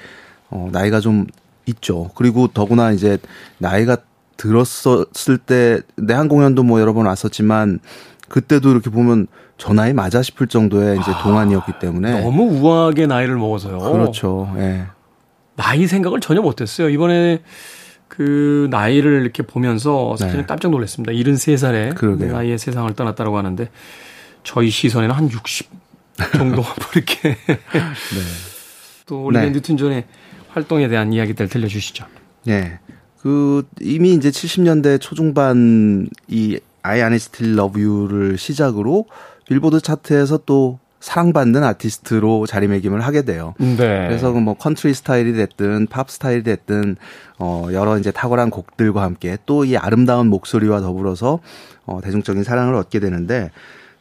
어 0.49 0.67
나이가 0.73 0.99
좀 0.99 1.27
있죠. 1.65 2.11
그리고 2.15 2.47
더구나 2.47 2.91
이제 2.91 3.17
나이가 3.57 3.95
들었었을 4.35 5.37
때 5.37 5.79
내한 5.95 6.27
공연도 6.27 6.63
뭐 6.63 6.81
여러 6.81 6.91
번 6.91 7.05
왔었지만 7.05 7.79
그때도 8.27 8.69
이렇게 8.69 8.89
보면 8.89 9.27
저 9.63 9.71
나이 9.71 9.93
맞아 9.93 10.21
싶을 10.21 10.47
정도의 10.47 10.99
이제 10.99 11.09
아, 11.09 11.23
동안이었기 11.23 11.79
때문에 11.79 12.19
너무 12.19 12.59
우아하게 12.59 13.07
나이를 13.07 13.37
먹어서요. 13.37 13.79
그렇죠. 13.79 14.53
예. 14.57 14.87
나이 15.55 15.87
생각을 15.87 16.19
전혀 16.19 16.41
못했어요. 16.41 16.89
이번에 16.89 17.41
그 18.09 18.67
나이를 18.69 19.21
이렇게 19.21 19.41
보면서 19.41 20.17
사실은 20.17 20.41
네. 20.41 20.47
깜짝 20.47 20.69
놀랐습니다. 20.71 21.13
73살에 21.13 21.95
그 21.95 22.05
나이에 22.05 22.57
세상을 22.57 22.93
떠났다고 22.93 23.37
하는데 23.37 23.69
저희 24.43 24.69
시선에는 24.69 25.15
한 25.15 25.31
60 25.31 25.69
정도 26.33 26.61
이렇게 26.93 27.29
네. 27.29 27.57
또 29.05 29.23
올리비아 29.23 29.45
네. 29.45 29.51
뉴튼 29.53 29.77
존의 29.77 30.03
활동에 30.49 30.89
대한 30.89 31.13
이야기들 31.13 31.47
들려주시죠. 31.47 32.05
네. 32.43 32.79
그 33.21 33.65
이미 33.79 34.11
이제 34.11 34.29
70년대 34.29 34.99
초중반 34.99 36.09
이 36.27 36.59
I 36.81 36.99
Honestly 36.99 37.53
Love 37.53 37.81
You를 37.81 38.37
시작으로 38.37 39.05
빌보드 39.47 39.81
차트에서 39.81 40.39
또 40.45 40.79
사랑받는 40.99 41.63
아티스트로 41.63 42.45
자리매김을 42.47 43.01
하게 43.01 43.23
돼요. 43.23 43.55
네. 43.59 43.75
그래서 44.07 44.31
뭐 44.31 44.53
컨트리 44.53 44.93
스타일이 44.93 45.33
됐든 45.33 45.87
팝 45.87 46.09
스타일이 46.09 46.43
됐든 46.43 46.95
어 47.39 47.67
여러 47.73 47.97
이제 47.97 48.09
탁월한 48.11 48.49
곡들과 48.49 49.01
함께 49.01 49.37
또 49.45 49.65
이 49.65 49.75
아름다운 49.75 50.27
목소리와 50.27 50.79
더불어서 50.79 51.39
어 51.85 51.99
대중적인 52.01 52.43
사랑을 52.45 52.75
얻게 52.75 52.99
되는데 53.01 53.51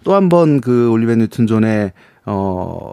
또 0.05 0.15
한 0.15 0.29
번 0.29 0.61
그 0.61 0.91
올리비아 0.91 1.17
뉴튼 1.17 1.47
존의 1.49 1.93
어 2.27 2.93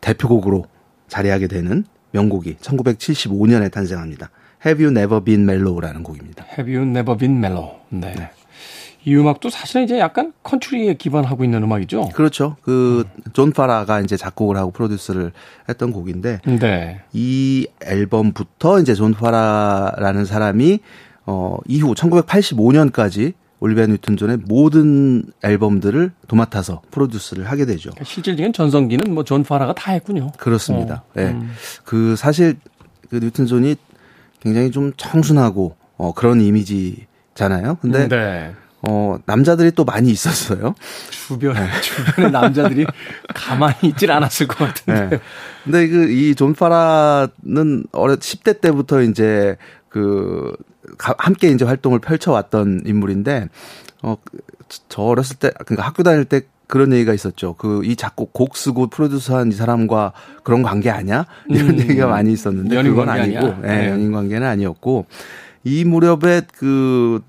대표곡으로 0.00 0.66
자리하게 1.08 1.48
되는 1.48 1.84
명곡이 2.12 2.56
1975년에 2.60 3.70
탄생합니다. 3.72 4.30
Have 4.64 4.84
You 4.84 4.96
Never 4.96 5.24
Been 5.24 5.42
Mellow라는 5.42 6.04
곡입니다. 6.04 6.44
Have 6.56 6.72
You 6.74 6.88
Never 6.88 7.16
Been 7.18 7.38
Mellow. 7.38 7.72
네. 7.88 8.14
네. 8.16 8.30
이 9.06 9.14
음악도 9.16 9.50
사실은 9.50 9.84
이제 9.84 9.98
약간 9.98 10.32
컨트리에 10.42 10.94
기반하고 10.94 11.44
있는 11.44 11.62
음악이죠. 11.62 12.08
그렇죠. 12.14 12.56
그존 12.62 13.52
파라가 13.52 14.00
이제 14.00 14.16
작곡을 14.16 14.56
하고 14.56 14.70
프로듀스를 14.70 15.32
했던 15.68 15.92
곡인데 15.92 16.40
네. 16.58 17.02
이 17.12 17.66
앨범부터 17.84 18.80
이제 18.80 18.94
존 18.94 19.12
파라라는 19.12 20.24
사람이 20.24 20.80
어 21.26 21.56
이후 21.66 21.94
1985년까지 21.94 23.34
올리비아 23.60 23.86
뉴튼 23.86 24.16
존의 24.16 24.38
모든 24.46 25.24
앨범들을 25.42 26.12
도맡아서 26.28 26.82
프로듀스를 26.90 27.44
하게 27.50 27.64
되죠. 27.66 27.90
그러니까 27.90 28.04
실질적인 28.04 28.52
전성기는 28.52 29.12
뭐 29.14 29.24
존 29.24 29.42
파라가 29.42 29.74
다 29.74 29.92
했군요. 29.92 30.32
그렇습니다. 30.38 30.96
어. 30.96 31.12
네. 31.14 31.30
음. 31.30 31.50
그 31.84 32.14
사실 32.16 32.56
그 33.10 33.16
뉴튼 33.20 33.46
존이 33.46 33.76
굉장히 34.40 34.70
좀 34.70 34.92
청순하고 34.96 35.76
어 35.96 36.12
그런 36.12 36.40
이미지잖아요. 36.42 37.76
근데 37.80 38.08
네. 38.08 38.52
어, 38.88 39.18
남자들이 39.26 39.72
또 39.72 39.84
많이 39.84 40.10
있었어요. 40.10 40.74
주변에, 41.10 41.60
네. 41.60 41.66
주변에 41.80 42.30
남자들이 42.30 42.86
가만히 43.34 43.74
있질 43.90 44.10
않았을 44.10 44.46
것 44.46 44.58
같은데. 44.58 45.08
네. 45.08 45.20
근데 45.64 45.88
그, 45.88 46.10
이 46.10 46.34
존 46.34 46.54
파라는 46.54 47.86
어렸, 47.92 48.20
10대 48.20 48.60
때부터 48.60 49.02
이제 49.02 49.56
그, 49.88 50.54
가, 50.98 51.14
함께 51.18 51.48
이제 51.48 51.64
활동을 51.64 51.98
펼쳐왔던 52.00 52.82
인물인데, 52.84 53.48
어, 54.02 54.16
저 54.88 55.02
어렸을 55.02 55.36
때, 55.36 55.50
그러니까 55.64 55.86
학교 55.86 56.02
다닐 56.02 56.24
때 56.24 56.42
그런 56.66 56.92
얘기가 56.92 57.14
있었죠. 57.14 57.54
그, 57.54 57.82
이 57.84 57.94
작곡, 57.96 58.32
곡 58.32 58.56
쓰고 58.56 58.88
프로듀서한 58.88 59.48
이 59.48 59.52
사람과 59.52 60.12
그런 60.42 60.62
관계 60.62 60.90
아니야? 60.90 61.26
이런 61.48 61.70
음, 61.70 61.78
얘기가 61.78 62.06
많이 62.08 62.32
있었는데. 62.32 62.82
그건 62.82 63.08
아니고, 63.08 63.46
예, 63.64 63.66
네, 63.66 63.88
연인 63.90 64.12
관계는 64.12 64.46
아니었고, 64.46 65.06
이 65.64 65.84
무렵에 65.84 66.42
그, 66.56 67.22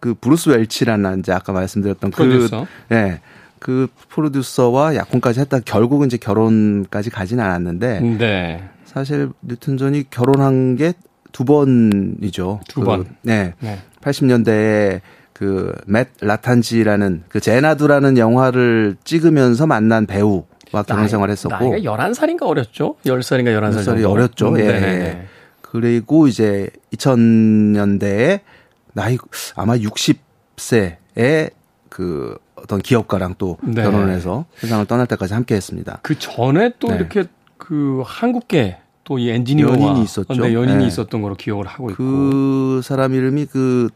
그 0.00 0.14
브루스 0.14 0.50
웰치라는 0.50 1.20
이제 1.20 1.32
아까 1.32 1.52
말씀드렸던 1.52 2.10
그 2.10 2.24
프로듀서. 2.24 2.66
그, 2.88 2.94
예. 2.94 3.20
그 3.60 3.88
프로듀서와 4.08 4.94
약혼까지 4.94 5.40
했다 5.40 5.60
결국은 5.60 6.06
이제 6.06 6.16
결혼까지 6.16 7.10
가진 7.10 7.40
않았는데. 7.40 8.00
네. 8.00 8.68
사실 8.84 9.30
뉴튼 9.42 9.76
존이 9.76 10.04
결혼한 10.10 10.76
게 10.76 10.92
두 11.32 11.44
번이죠. 11.44 12.60
두 12.68 12.80
그, 12.80 12.86
번. 12.86 13.06
네. 13.22 13.54
네. 13.60 13.78
80년대에 14.02 15.00
그맷 15.32 16.08
라탄지라는 16.20 17.24
그 17.28 17.40
제나두라는 17.40 18.18
영화를 18.18 18.96
찍으면서 19.04 19.66
만난 19.66 20.06
배우와 20.06 20.82
결혼 20.86 21.06
생활했었고 21.06 21.70
나이가 21.70 21.96
11살인가 21.96 22.42
어렸죠? 22.42 22.96
10살인가 23.04 23.56
11살 23.56 23.84
10살이 23.84 24.10
어렸죠. 24.10 24.48
음, 24.48 24.58
예. 24.58 24.66
네. 24.66 25.26
그리고 25.70 26.26
이제 26.28 26.68
2000년대에 26.94 28.40
나이 28.94 29.18
아마 29.54 29.76
60세에 29.76 31.50
그 31.88 32.36
어떤 32.54 32.80
기업가랑 32.80 33.34
또 33.38 33.58
네. 33.62 33.82
결혼을 33.82 34.12
해서 34.12 34.46
세상을 34.56 34.86
떠날 34.86 35.06
때까지 35.06 35.34
함께 35.34 35.54
했습니다. 35.54 36.00
그 36.02 36.18
전에 36.18 36.72
또 36.78 36.88
네. 36.88 36.96
이렇게 36.96 37.24
그 37.56 38.02
한국계 38.04 38.78
또 39.04 39.18
이 39.18 39.30
엔지니어와 39.30 39.72
연인이 39.72 40.02
있었죠. 40.02 40.34
네, 40.34 40.52
연인이 40.52 40.78
네. 40.78 40.86
있었던 40.86 41.22
거로 41.22 41.34
기억을 41.34 41.66
하고 41.66 41.90
있고. 41.90 41.96
그 41.96 42.80
사람 42.84 43.14
이름이 43.14 43.46
그 43.46 43.88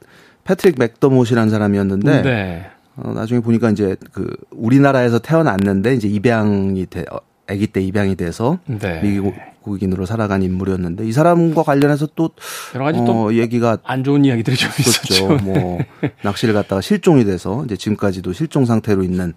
패트릭 0.45 0.77
맥더못이라는 0.79 1.51
사람이었는데 1.51 2.23
네. 2.23 2.71
어, 2.97 3.13
나중에 3.13 3.41
보니까 3.41 3.71
이제 3.71 3.97
그 4.13 4.35
우리나라에서 4.51 5.19
태어났는데 5.19 5.95
이제 5.95 6.09
입양이 6.09 6.87
돼 6.87 7.05
어, 7.11 7.19
아기 7.47 7.67
때 7.67 7.83
입양이 7.83 8.17
돼서 8.17 8.59
네. 8.67 9.01
미국 9.03 9.35
국인으로 9.63 10.07
살아간 10.07 10.43
인물이었는데 10.43 11.07
이 11.07 11.13
사람과 11.13 11.63
관련해서 11.63 12.09
또 12.15 12.31
여러 12.75 12.85
가지 12.85 12.99
또 13.05 13.29
어, 13.29 13.33
얘기가 13.33 13.79
안 13.85 14.05
좋은 14.05 14.25
이야기들이 14.25 14.57
좀 14.57 14.71
있었죠. 14.79 15.29
뭐 15.43 15.79
낚시를 16.23 16.55
갔다가 16.55 16.81
실종이 16.81 17.25
돼서 17.25 17.65
이제 17.65 17.77
지금까지도 17.77 18.33
실종 18.33 18.65
상태로 18.65 19.03
있는 19.03 19.35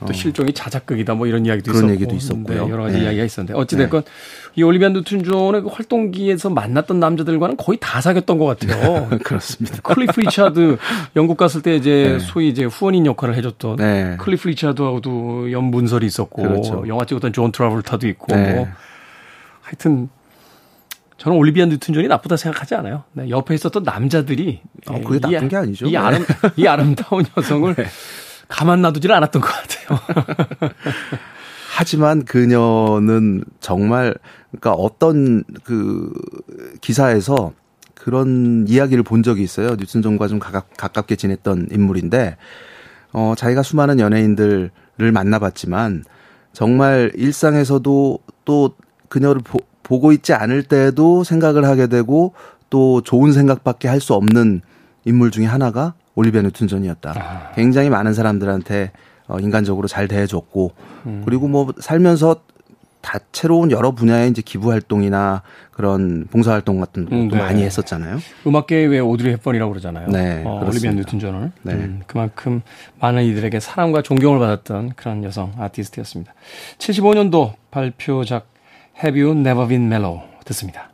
또 0.00 0.06
어. 0.06 0.12
실종이 0.12 0.52
자작극이다 0.52 1.14
뭐 1.14 1.26
이런 1.26 1.46
이야기도 1.46 1.72
그런 1.72 1.86
있었고 1.86 1.94
얘기도 1.94 2.14
있었고요. 2.14 2.66
네, 2.66 2.70
여러 2.70 2.82
가지 2.84 2.98
네. 2.98 3.04
이야기가 3.04 3.24
있었는데 3.24 3.58
어찌 3.58 3.76
됐건 3.76 4.02
네. 4.02 4.10
이 4.56 4.62
올리비아 4.62 4.88
뉴튼 4.90 5.22
존의 5.22 5.62
그 5.62 5.68
활동기에서 5.68 6.50
만났던 6.50 7.00
남자들과는 7.00 7.56
거의 7.56 7.78
다 7.80 8.00
사귀었던 8.00 8.38
것 8.38 8.46
같아요. 8.46 9.08
그렇습니다. 9.24 9.80
클리프 9.82 10.20
리차드 10.20 10.76
영국 11.16 11.36
갔을 11.36 11.62
때 11.62 11.76
이제 11.76 12.18
네. 12.18 12.18
소위 12.18 12.48
이제 12.48 12.64
후원인 12.64 13.06
역할을 13.06 13.34
해줬던 13.36 13.76
네. 13.76 14.16
클리프 14.18 14.48
리차드하고도 14.48 15.52
연분설이 15.52 16.06
있었고 16.06 16.42
그렇죠. 16.42 16.84
영화 16.88 17.04
찍었던 17.04 17.32
존 17.32 17.52
트라볼타도 17.52 18.08
있고 18.08 18.34
뭐 18.34 18.68
하여튼 19.66 20.08
저는 21.18 21.36
올리비아 21.36 21.66
뉴튼 21.66 21.92
존이 21.92 22.06
나쁘다 22.06 22.36
생각하지 22.36 22.76
않아요. 22.76 23.02
네, 23.12 23.28
옆에 23.30 23.54
있었던 23.54 23.82
남자들이 23.82 24.60
어, 24.86 25.00
그게 25.00 25.16
이, 25.16 25.20
나쁜 25.20 25.48
게 25.48 25.56
아니죠. 25.56 25.86
이, 25.86 25.96
아름, 25.96 26.24
이 26.56 26.66
아름다운 26.68 27.24
여성을 27.36 27.74
네. 27.74 27.86
가만 28.46 28.80
놔두질 28.82 29.10
않았던 29.10 29.42
것 29.42 29.48
같아요. 29.48 29.98
하지만 31.74 32.24
그녀는 32.24 33.44
정말 33.58 34.14
그러니까 34.50 34.72
어떤 34.72 35.42
그 35.64 36.12
기사에서 36.80 37.52
그런 37.94 38.66
이야기를 38.68 39.02
본 39.02 39.24
적이 39.24 39.42
있어요. 39.42 39.70
뉴튼 39.70 40.00
존과 40.00 40.28
좀 40.28 40.38
가깝, 40.38 40.76
가깝게 40.76 41.16
지냈던 41.16 41.68
인물인데 41.72 42.36
어 43.12 43.34
자기가 43.36 43.64
수많은 43.64 43.98
연예인들을 43.98 44.70
만나봤지만 45.12 46.04
정말 46.52 47.10
일상에서도 47.16 48.18
또 48.44 48.76
그녀를 49.16 49.40
보, 49.40 49.58
보고 49.82 50.12
있지 50.12 50.34
않을 50.34 50.62
때도 50.64 51.24
생각을 51.24 51.64
하게 51.64 51.86
되고 51.86 52.34
또 52.68 53.00
좋은 53.00 53.32
생각밖에 53.32 53.88
할 53.88 54.00
수 54.00 54.12
없는 54.12 54.60
인물 55.06 55.30
중에 55.30 55.46
하나가 55.46 55.94
올리비아 56.14 56.42
뉴튼 56.42 56.66
존이었다. 56.68 57.14
아. 57.16 57.52
굉장히 57.54 57.88
많은 57.88 58.12
사람들한테 58.12 58.92
어, 59.26 59.38
인간적으로 59.38 59.88
잘 59.88 60.06
대해줬고 60.06 60.72
음. 61.06 61.22
그리고 61.24 61.48
뭐 61.48 61.72
살면서 61.80 62.36
다채로운 63.00 63.70
여러 63.70 63.92
분야의 63.92 64.30
이제 64.30 64.42
기부 64.44 64.70
활동이나 64.72 65.42
그런 65.70 66.26
봉사 66.30 66.52
활동 66.52 66.80
같은 66.80 67.04
것도 67.04 67.16
음, 67.16 67.28
네. 67.28 67.38
많이 67.38 67.62
했었잖아요. 67.62 68.18
음악계의 68.46 68.88
왜 68.88 68.98
오드리 68.98 69.30
헵번이라고 69.30 69.70
그러잖아요. 69.70 70.08
네, 70.08 70.42
어, 70.44 70.64
올리비아 70.66 70.90
뉴튼 70.92 71.18
존을 71.20 71.52
네. 71.62 71.72
음, 71.72 72.02
그만큼 72.06 72.62
많은 73.00 73.22
이들에게 73.24 73.60
사랑과 73.60 74.02
존경을 74.02 74.40
받았던 74.40 74.92
그런 74.96 75.22
여성 75.24 75.52
아티스트였습니다. 75.56 76.34
75년도 76.78 77.52
발표작 77.70 78.48
Have 79.02 79.20
You 79.20 79.38
Never 79.38 79.66
Been 79.68 79.86
Mellow 79.86 80.20
듣습니다. 80.44 80.90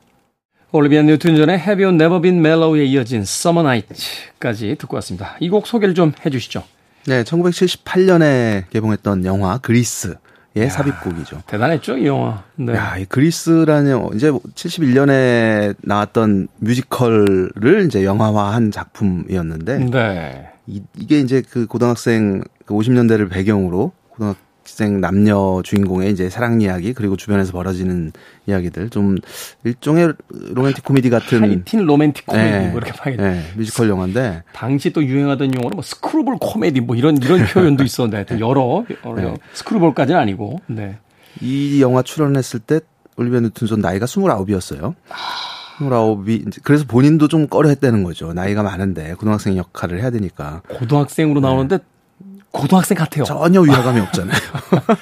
올리비아 0.72 1.02
뉴튼 1.02 1.36
존의 1.36 1.58
Have 1.58 1.84
You 1.84 1.94
Never 1.94 2.20
Been 2.20 2.38
Mellow에 2.38 2.84
이어진 2.84 3.20
Summer 3.22 3.66
Night까지 3.66 4.76
듣고 4.78 4.96
왔습니다. 4.96 5.36
이 5.40 5.48
곡 5.50 5.66
소개를 5.66 5.94
좀 5.94 6.12
해주시죠. 6.24 6.64
네, 7.06 7.22
1978년에 7.24 8.64
개봉했던 8.70 9.24
영화 9.24 9.58
그리스. 9.58 10.16
예, 10.54 10.68
삽입곡이죠. 10.68 11.42
대단했죠, 11.46 11.96
이 11.96 12.06
영화. 12.06 12.42
네. 12.56 12.74
야, 12.74 12.96
이 12.98 13.06
그리스라는 13.06 14.14
이제 14.14 14.30
71년에 14.30 15.74
나왔던 15.80 16.48
뮤지컬을 16.58 17.86
이제 17.86 18.04
영화화한 18.04 18.70
작품이었는데 18.70 19.78
네. 19.90 20.48
이, 20.66 20.82
이게 20.96 21.20
이제 21.20 21.42
그 21.48 21.66
고등학생 21.66 22.42
그 22.66 22.74
50년대를 22.74 23.30
배경으로 23.30 23.92
고등학 24.10 24.36
학생 24.72 25.02
남녀 25.02 25.61
주인공의 25.62 26.12
이제 26.12 26.30
사랑 26.30 26.62
이야기 26.62 26.94
그리고 26.94 27.16
주변에서 27.16 27.52
벌어지는 27.52 28.12
이야기들 28.46 28.88
좀 28.88 29.18
일종의 29.64 30.14
로맨틱 30.30 30.82
코미디 30.82 31.11
같은 31.11 31.42
하이틴 31.42 31.85
로맨틱 31.85 32.24
코미디 32.24 32.50
네, 32.50 32.68
뭐 32.70 32.78
이렇게 32.78 32.92
봐야겠 32.92 33.20
네, 33.20 33.42
뮤지컬 33.54 33.90
영화인데 33.90 34.42
당시 34.54 34.90
또 34.90 35.04
유행하던 35.04 35.54
용어는 35.54 35.76
뭐 35.76 35.82
screwball 35.82 36.37
코미디 36.40 36.80
뭐 36.80 36.96
이런 36.96 37.18
이런 37.18 37.44
표현도 37.44 37.85
있었는데 37.85 38.40
여러, 38.40 38.85
여러 39.04 39.20
네. 39.20 39.35
screwball까지는 39.52 40.18
아니고 40.18 40.61
네. 40.66 40.96
이 41.42 41.82
영화 41.82 42.02
출연했을 42.02 42.61
때 42.61 42.80
올리비아 43.16 43.40
뉴튼 43.40 43.66
존 43.66 43.80
나이가 43.80 44.06
29이었어요. 44.06 44.94
29이 45.78 46.61
그래서 46.62 46.85
본인도 46.87 47.28
좀 47.28 47.46
꺼려했다는 47.46 48.04
거죠. 48.04 48.32
나이가 48.32 48.62
많은데 48.62 49.14
고등학생 49.14 49.56
역할을 49.56 50.00
해야 50.00 50.11
되니까. 50.11 50.62
고등학생으로 50.68 51.40
나오는데 51.40 51.78
네. 51.78 51.85
고등학생 52.52 52.96
같아요. 52.96 53.24
전혀 53.24 53.60
위화감이 53.60 54.00
없잖아요. 54.00 54.38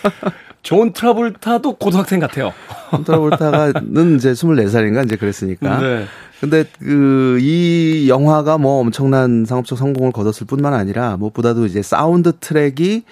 존 0.62 0.92
트라볼타도 0.92 1.74
고등학생 1.76 2.20
같아요. 2.20 2.52
존 2.90 3.04
트라볼타가는 3.04 4.16
이제 4.16 4.32
24살인가 4.32 5.04
이제 5.04 5.16
그랬으니까. 5.16 5.80
네. 5.80 6.04
근데 6.40 6.64
그 6.78 7.30
이 7.40 8.06
영화가 8.08 8.58
뭐 8.58 8.80
엄청난 8.80 9.44
상업적 9.44 9.78
성공을 9.78 10.12
거뒀을 10.12 10.46
뿐만 10.46 10.74
아니라 10.74 11.16
무엇보다도 11.16 11.66
이제 11.66 11.82
사운드 11.82 12.32
트랙이. 12.38 13.04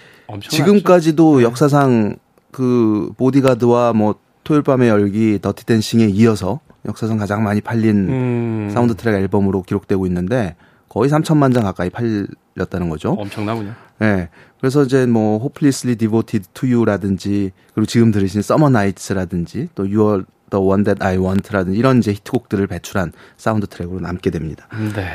지금까지도 0.49 1.39
네. 1.39 1.45
역사상 1.45 2.17
그 2.51 3.11
보디가드와 3.17 3.93
뭐 3.95 4.17
토요일 4.45 4.63
밤의 4.63 4.89
열기, 4.89 5.39
더티 5.41 5.65
댄싱에 5.67 6.07
이어서 6.07 6.61
역사상 6.87 7.17
가장 7.19 7.43
많이 7.43 7.61
팔린 7.61 8.09
음. 8.09 8.71
사운드 8.73 8.95
트랙 8.95 9.15
앨범으로 9.15 9.63
기록되고 9.63 10.07
있는데 10.07 10.57
거의 10.89 11.11
3천만 11.11 11.55
장 11.55 11.65
가까이 11.65 11.91
팔렸다는 11.91 12.89
거죠. 12.89 13.13
엄청나군요. 13.13 13.73
네. 13.99 14.29
그래서 14.61 14.83
이제 14.83 15.07
뭐 15.07 15.39
Hopelessly 15.39 15.97
Devoted 15.97 16.49
to 16.55 16.69
You라든지 16.69 17.53
그리고 17.75 17.87
지금 17.87 18.11
들으신 18.11 18.41
Summer 18.41 18.71
Nights라든지 18.71 19.69
또 19.75 19.85
You're 19.85 20.25
the 20.51 20.65
One 20.65 20.85
That 20.85 21.05
I 21.05 21.17
Want라든지 21.17 21.79
이런 21.79 21.99
이제 21.99 22.13
히트곡들을 22.13 22.67
배출한 22.67 23.13
사운드 23.37 23.67
트랙으로 23.67 24.01
남게 24.01 24.31
됩니다. 24.31 24.67
네. 24.95 25.09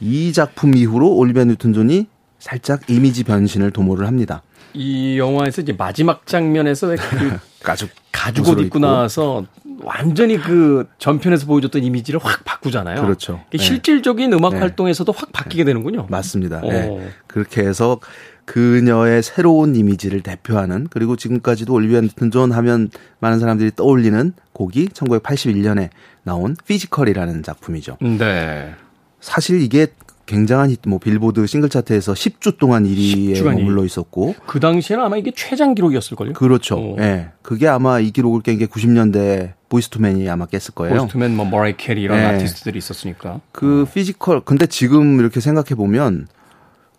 이 0.00 0.32
작품 0.32 0.74
이후로 0.74 1.14
올리비아 1.16 1.44
뉴튼 1.44 1.72
존이 1.72 2.06
살짝 2.38 2.88
이미지 2.88 3.24
변신을 3.24 3.72
도모를 3.72 4.06
합니다. 4.06 4.42
이 4.74 5.18
영화에서 5.18 5.62
이제 5.62 5.74
마지막 5.76 6.26
장면에서 6.26 6.88
그 6.88 6.96
가죽 7.62 7.90
가죽 8.12 8.48
옷 8.48 8.60
입고 8.60 8.78
나와서 8.78 9.44
완전히 9.82 10.38
그 10.38 10.86
전편에서 10.98 11.46
보여줬던 11.46 11.82
이미지를 11.82 12.20
확 12.22 12.44
바꾸잖아요. 12.44 13.00
그렇죠. 13.02 13.40
네. 13.50 13.58
실질적인 13.58 14.32
음악 14.32 14.54
네. 14.54 14.58
활동에서도 14.60 15.10
확 15.12 15.32
바뀌게 15.32 15.64
되는군요. 15.64 16.06
맞습니다. 16.08 16.60
네. 16.60 17.10
그렇게 17.26 17.62
해서 17.62 18.00
그녀의 18.44 19.22
새로운 19.22 19.76
이미지를 19.76 20.22
대표하는 20.22 20.86
그리고 20.90 21.16
지금까지도 21.16 21.72
올리비아 21.72 22.00
뉴튼 22.00 22.30
존 22.30 22.50
하면 22.52 22.90
많은 23.20 23.38
사람들이 23.38 23.72
떠올리는 23.76 24.32
곡이 24.52 24.88
1981년에 24.88 25.90
나온 26.22 26.56
Physical이라는 26.66 27.42
작품이죠. 27.42 27.98
네. 28.00 28.74
사실 29.20 29.60
이게 29.60 29.88
굉장한 30.26 30.70
히트, 30.70 30.88
뭐 30.88 30.98
빌보드 30.98 31.46
싱글 31.46 31.68
차트에서 31.70 32.12
10주 32.12 32.58
동안 32.58 32.84
1위에 32.84 33.42
머물러 33.42 33.84
있었고 33.84 34.34
그 34.46 34.60
당시에는 34.60 35.04
아마 35.04 35.16
이게 35.16 35.32
최장 35.34 35.74
기록이었을 35.74 36.16
걸요. 36.16 36.32
그렇죠. 36.34 36.96
예. 36.98 37.00
네. 37.00 37.28
그게 37.42 37.66
아마 37.66 37.98
이 37.98 38.10
기록을 38.10 38.42
깬 38.42 38.58
게 38.58 38.66
90년대 38.66 39.57
Boyz 39.68 39.92
II 39.92 40.04
Men이 40.04 40.28
아마 40.28 40.46
깼을 40.46 40.74
거예요. 40.74 40.96
Boyz 40.98 41.13
II 41.13 41.21
Men, 41.21 41.36
뭐 41.36 41.44
머라이 41.46 41.76
캐리 41.76 42.02
이런 42.02 42.18
네. 42.18 42.24
아티스트들이 42.26 42.78
있었으니까. 42.78 43.40
그 43.52 43.86
Physical 43.92 44.40
근데 44.44 44.66
지금 44.66 45.20
이렇게 45.20 45.40
생각해 45.40 45.74
보면 45.76 46.28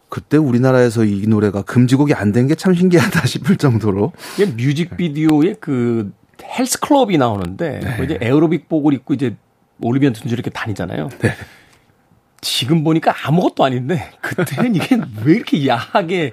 그때 0.09 0.37
우리나라에서 0.37 1.03
이 1.05 1.25
노래가 1.27 1.61
금지곡이 1.61 2.13
안 2.13 2.31
된 2.31 2.47
게 2.47 2.55
참 2.55 2.73
신기하다 2.73 3.25
싶을 3.27 3.57
정도로. 3.57 4.11
이게 4.39 4.45
뮤직비디오에 4.51 5.55
그 5.59 6.11
헬스 6.43 6.79
클럽이 6.79 7.17
나오는데 7.17 7.79
네. 7.83 8.03
이제 8.03 8.17
에어로빅복을 8.21 8.93
입고 8.93 9.13
이제 9.13 9.35
올리비아 9.81 10.13
뉴튼 10.13 10.27
존 10.27 10.33
이렇게 10.33 10.49
다니잖아요. 10.49 11.09
네. 11.19 11.33
지금 12.41 12.83
보니까 12.85 13.13
아무것도 13.25 13.65
아닌데 13.65 14.11
그때는 14.21 14.75
이게 14.75 14.97
왜 15.25 15.33
이렇게 15.33 15.67
야하게 15.67 16.31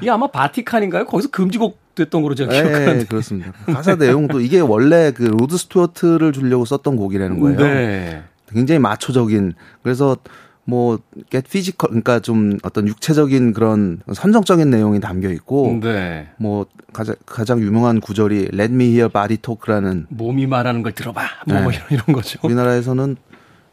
이게 0.00 0.10
아마 0.10 0.28
바티칸인가요? 0.28 1.04
거기서 1.06 1.30
금지곡 1.30 1.78
됐던 2.04 2.22
걸로 2.22 2.34
제가 2.34 2.52
네, 2.52 2.62
기억하는데 2.62 3.04
그렇습니다. 3.06 3.52
가사 3.66 3.96
내용도 3.96 4.40
이게 4.40 4.60
원래 4.60 5.10
그 5.10 5.24
로드 5.24 5.56
스튜어트를 5.56 6.32
주려고 6.32 6.64
썼던 6.64 6.96
곡이라는 6.96 7.40
거예요. 7.40 7.58
네. 7.58 8.22
굉장히 8.50 8.78
마초적인 8.78 9.54
그래서 9.82 10.16
뭐 10.64 10.98
get 11.30 11.48
physical 11.48 11.88
그러니까 11.88 12.20
좀 12.20 12.58
어떤 12.62 12.86
육체적인 12.88 13.54
그런 13.54 14.00
선정적인 14.12 14.68
내용이 14.68 15.00
담겨 15.00 15.30
있고 15.30 15.80
네. 15.82 16.28
뭐 16.36 16.66
가장 16.92 17.14
가장 17.24 17.60
유명한 17.60 18.00
구절이 18.00 18.50
let 18.52 18.72
me 18.72 18.86
hear 18.86 19.08
body 19.08 19.38
talk라는 19.38 20.06
몸이 20.10 20.46
말하는 20.46 20.82
걸 20.82 20.92
들어봐 20.92 21.22
뭐, 21.46 21.62
뭐 21.62 21.70
네. 21.70 21.78
이런, 21.78 22.02
이런 22.02 22.14
거죠. 22.14 22.38
우리나라에서는 22.42 23.16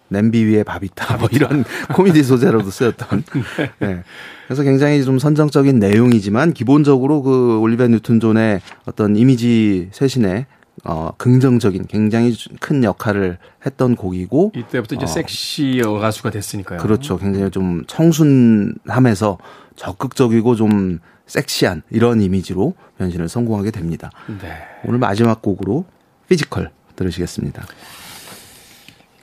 냄비 0.07 0.43
위에 0.45 0.63
밥이 0.63 0.85
있다. 0.85 1.17
뭐 1.17 1.29
이런 1.31 1.63
코미디 1.93 2.23
소재로도 2.23 2.69
쓰였던. 2.69 3.23
네. 3.57 3.71
네. 3.79 4.03
그래서 4.47 4.63
굉장히 4.63 5.03
좀 5.03 5.17
선정적인 5.19 5.79
내용이지만 5.79 6.53
기본적으로 6.53 7.21
그 7.21 7.59
올리비아 7.59 7.87
뉴튼 7.87 8.19
존의 8.19 8.61
어떤 8.85 9.15
이미지 9.15 9.89
쇄신에 9.91 10.45
어 10.83 11.11
긍정적인 11.17 11.87
굉장히 11.87 12.35
큰 12.59 12.83
역할을 12.83 13.37
했던 13.65 13.95
곡이고 13.95 14.51
이때부터 14.55 14.95
이제 14.95 15.05
어, 15.05 15.07
섹시 15.07 15.79
여가수가 15.79 16.29
됐으니까요. 16.29 16.79
그렇죠. 16.79 17.17
굉장히 17.17 17.49
좀 17.49 17.83
청순함에서 17.87 19.37
적극적이고 19.75 20.55
좀 20.55 20.99
섹시한 21.25 21.81
이런 21.89 22.21
이미지로 22.21 22.75
변신을 22.99 23.29
성공하게 23.29 23.71
됩니다. 23.71 24.11
네. 24.27 24.51
오늘 24.83 24.99
마지막 24.99 25.41
곡으로 25.41 25.85
Physical 26.29 26.71
들으시겠습니다. 26.95 27.65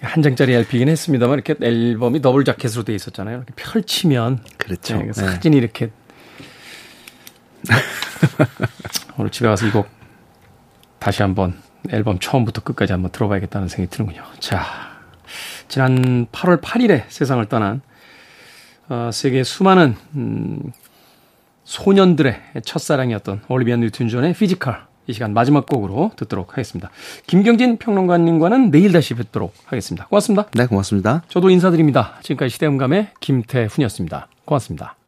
한 0.02 0.22
장짜리 0.22 0.52
LP긴 0.52 0.88
했습니다만 0.88 1.38
이렇게 1.38 1.54
앨범이 1.64 2.20
더블 2.20 2.44
자켓으로 2.44 2.82
돼 2.84 2.94
있었잖아요. 2.94 3.38
이렇게 3.38 3.52
펼치면 3.54 4.40
그렇죠. 4.56 4.98
네, 4.98 5.12
사진이 5.12 5.56
네. 5.56 5.62
이렇게 5.62 5.90
오늘 9.16 9.30
집에 9.30 9.48
가서 9.48 9.66
이곡 9.66 9.88
다시 10.98 11.22
한번 11.22 11.54
앨범 11.90 12.18
처음부터 12.18 12.62
끝까지 12.62 12.92
한번 12.92 13.12
들어봐야겠다는 13.12 13.68
생각이 13.68 13.90
드는군요. 13.96 14.24
자, 14.40 14.64
지난 15.68 16.26
8월 16.26 16.60
8일에 16.60 17.04
세상을 17.08 17.44
떠난 17.46 17.80
어, 18.88 19.10
세계 19.12 19.44
수많은 19.44 19.96
음, 20.16 20.72
소년들의 21.64 22.40
첫사랑이었던 22.64 23.42
올리비아 23.48 23.76
뉴튼 23.76 24.08
존의 24.08 24.34
Physical 24.34 24.84
이 25.06 25.12
시간 25.12 25.34
마지막 25.34 25.66
곡으로 25.66 26.12
듣도록 26.16 26.52
하겠습니다. 26.52 26.90
김경진 27.26 27.78
평론가님과는 27.78 28.70
내일 28.70 28.92
다시 28.92 29.14
뵙도록 29.14 29.54
하겠습니다. 29.64 30.06
고맙습니다. 30.06 30.48
네, 30.54 30.66
고맙습니다. 30.66 31.22
저도 31.28 31.50
인사드립니다. 31.50 32.18
지금까지 32.22 32.50
시대음감의 32.54 33.08
김태훈이었습니다. 33.20 34.28
고맙습니다. 34.44 35.01